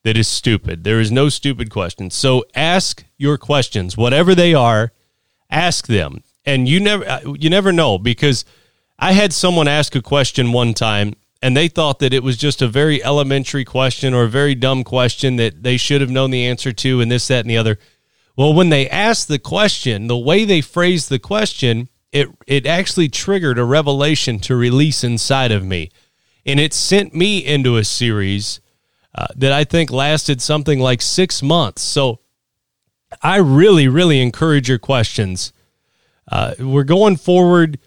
that 0.04 0.16
is 0.16 0.28
stupid. 0.28 0.84
There 0.84 1.00
is 1.00 1.10
no 1.10 1.28
stupid 1.30 1.68
question. 1.68 2.10
So 2.10 2.44
ask 2.54 3.04
your 3.16 3.38
questions, 3.38 3.96
whatever 3.96 4.36
they 4.36 4.54
are, 4.54 4.92
ask 5.50 5.88
them. 5.88 6.22
And 6.46 6.68
you 6.68 6.78
never 6.78 7.04
uh, 7.04 7.34
you 7.36 7.50
never 7.50 7.72
know 7.72 7.98
because 7.98 8.44
I 9.00 9.12
had 9.12 9.32
someone 9.32 9.66
ask 9.66 9.96
a 9.96 10.02
question 10.02 10.52
one 10.52 10.74
time 10.74 11.16
and 11.44 11.54
they 11.54 11.68
thought 11.68 11.98
that 11.98 12.14
it 12.14 12.22
was 12.22 12.38
just 12.38 12.62
a 12.62 12.66
very 12.66 13.04
elementary 13.04 13.66
question 13.66 14.14
or 14.14 14.24
a 14.24 14.30
very 14.30 14.54
dumb 14.54 14.82
question 14.82 15.36
that 15.36 15.62
they 15.62 15.76
should 15.76 16.00
have 16.00 16.08
known 16.08 16.30
the 16.30 16.46
answer 16.46 16.72
to 16.72 17.02
and 17.02 17.12
this 17.12 17.28
that 17.28 17.40
and 17.40 17.50
the 17.50 17.56
other. 17.58 17.78
Well 18.34 18.54
when 18.54 18.70
they 18.70 18.88
asked 18.88 19.28
the 19.28 19.38
question 19.38 20.06
the 20.06 20.16
way 20.16 20.46
they 20.46 20.62
phrased 20.62 21.10
the 21.10 21.18
question 21.18 21.90
it 22.12 22.28
it 22.46 22.64
actually 22.64 23.10
triggered 23.10 23.58
a 23.58 23.64
revelation 23.64 24.38
to 24.38 24.56
release 24.56 25.04
inside 25.04 25.52
of 25.52 25.62
me. 25.62 25.90
And 26.46 26.58
it 26.58 26.72
sent 26.72 27.14
me 27.14 27.44
into 27.44 27.76
a 27.76 27.84
series 27.84 28.60
uh, 29.14 29.26
that 29.36 29.52
i 29.52 29.64
think 29.64 29.90
lasted 29.90 30.40
something 30.40 30.80
like 30.80 31.02
six 31.02 31.42
months. 31.42 31.82
So 31.82 32.20
i 33.20 33.36
really 33.36 33.86
really 33.86 34.22
encourage 34.22 34.70
your 34.70 34.78
questions. 34.78 35.52
Uh, 36.26 36.54
we're 36.58 36.84
going 36.84 37.16
forward 37.16 37.78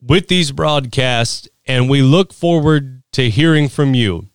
with 0.00 0.28
these 0.28 0.50
broadcasts 0.50 1.46
and 1.68 1.88
we 1.88 2.02
look 2.02 2.32
forward 2.32 3.02
to 3.12 3.30
hearing 3.30 3.68
from 3.68 3.94
you. 3.94 4.28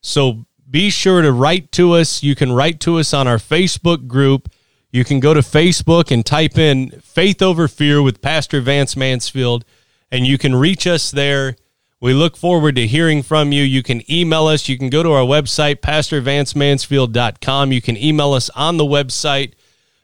So 0.00 0.46
be 0.68 0.88
sure 0.90 1.20
to 1.22 1.30
write 1.30 1.70
to 1.72 1.92
us. 1.92 2.22
You 2.22 2.34
can 2.34 2.50
write 2.50 2.80
to 2.80 2.98
us 2.98 3.12
on 3.12 3.28
our 3.28 3.36
Facebook 3.36 4.08
group. 4.08 4.50
You 4.90 5.04
can 5.04 5.20
go 5.20 5.34
to 5.34 5.40
Facebook 5.40 6.10
and 6.10 6.24
type 6.24 6.58
in 6.58 6.90
Faith 7.02 7.42
Over 7.42 7.68
Fear 7.68 8.02
with 8.02 8.22
Pastor 8.22 8.60
Vance 8.60 8.96
Mansfield, 8.96 9.64
and 10.10 10.26
you 10.26 10.38
can 10.38 10.54
reach 10.56 10.86
us 10.86 11.10
there. 11.10 11.56
We 12.00 12.14
look 12.14 12.36
forward 12.36 12.76
to 12.76 12.86
hearing 12.86 13.22
from 13.22 13.52
you. 13.52 13.62
You 13.62 13.82
can 13.82 14.02
email 14.10 14.46
us. 14.46 14.68
You 14.68 14.76
can 14.76 14.90
go 14.90 15.02
to 15.02 15.12
our 15.12 15.24
website, 15.24 15.76
pastorvancemansfield.com. 15.76 17.72
You 17.72 17.80
can 17.80 17.96
email 17.96 18.32
us 18.32 18.50
on 18.50 18.76
the 18.76 18.84
website. 18.84 19.52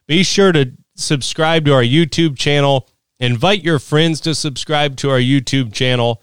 Be 0.06 0.22
sure 0.22 0.52
to 0.52 0.72
subscribe 0.94 1.64
to 1.64 1.72
our 1.72 1.82
YouTube 1.82 2.38
channel. 2.38 2.88
Invite 3.18 3.64
your 3.64 3.78
friends 3.78 4.20
to 4.20 4.34
subscribe 4.34 4.96
to 4.98 5.10
our 5.10 5.18
YouTube 5.18 5.72
channel. 5.72 6.22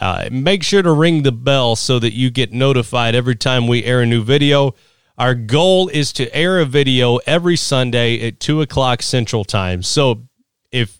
Uh, 0.00 0.28
make 0.32 0.62
sure 0.62 0.80
to 0.80 0.92
ring 0.92 1.22
the 1.22 1.32
bell 1.32 1.76
so 1.76 1.98
that 1.98 2.14
you 2.14 2.30
get 2.30 2.52
notified 2.52 3.14
every 3.14 3.36
time 3.36 3.66
we 3.66 3.84
air 3.84 4.00
a 4.00 4.06
new 4.06 4.22
video. 4.22 4.74
Our 5.18 5.34
goal 5.34 5.88
is 5.88 6.14
to 6.14 6.34
air 6.34 6.58
a 6.58 6.64
video 6.64 7.16
every 7.26 7.56
Sunday 7.56 8.26
at 8.26 8.40
2 8.40 8.62
o'clock 8.62 9.02
Central 9.02 9.44
Time. 9.44 9.82
So 9.82 10.22
if 10.72 10.98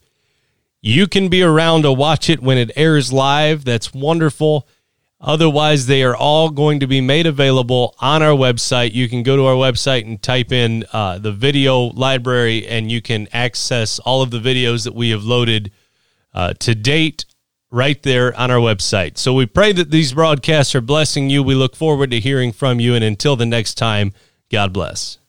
you 0.82 1.06
can 1.06 1.28
be 1.28 1.42
around 1.42 1.82
to 1.82 1.92
watch 1.92 2.28
it 2.28 2.42
when 2.42 2.58
it 2.58 2.70
airs 2.76 3.10
live, 3.10 3.64
that's 3.64 3.94
wonderful. 3.94 4.68
Otherwise, 5.22 5.86
they 5.86 6.02
are 6.02 6.16
all 6.16 6.50
going 6.50 6.80
to 6.80 6.86
be 6.86 7.00
made 7.00 7.26
available 7.26 7.94
on 8.00 8.22
our 8.22 8.36
website. 8.36 8.92
You 8.92 9.08
can 9.08 9.22
go 9.22 9.36
to 9.36 9.46
our 9.46 9.54
website 9.54 10.06
and 10.06 10.22
type 10.22 10.52
in 10.52 10.84
uh, 10.92 11.18
the 11.18 11.32
video 11.32 11.84
library, 11.84 12.66
and 12.66 12.90
you 12.90 13.00
can 13.00 13.28
access 13.32 13.98
all 13.98 14.20
of 14.20 14.30
the 14.30 14.38
videos 14.38 14.84
that 14.84 14.94
we 14.94 15.10
have 15.10 15.24
loaded 15.24 15.72
uh, 16.32 16.54
to 16.54 16.74
date 16.74 17.24
right 17.70 18.02
there 18.02 18.36
on 18.38 18.50
our 18.50 18.58
website. 18.58 19.16
So 19.16 19.32
we 19.32 19.46
pray 19.46 19.72
that 19.72 19.90
these 19.90 20.12
broadcasts 20.12 20.74
are 20.74 20.80
blessing 20.80 21.30
you. 21.30 21.42
We 21.42 21.54
look 21.54 21.76
forward 21.76 22.10
to 22.10 22.20
hearing 22.20 22.52
from 22.52 22.80
you. 22.80 22.94
And 22.94 23.04
until 23.04 23.36
the 23.36 23.46
next 23.46 23.74
time, 23.74 24.12
God 24.50 24.72
bless. 24.72 25.19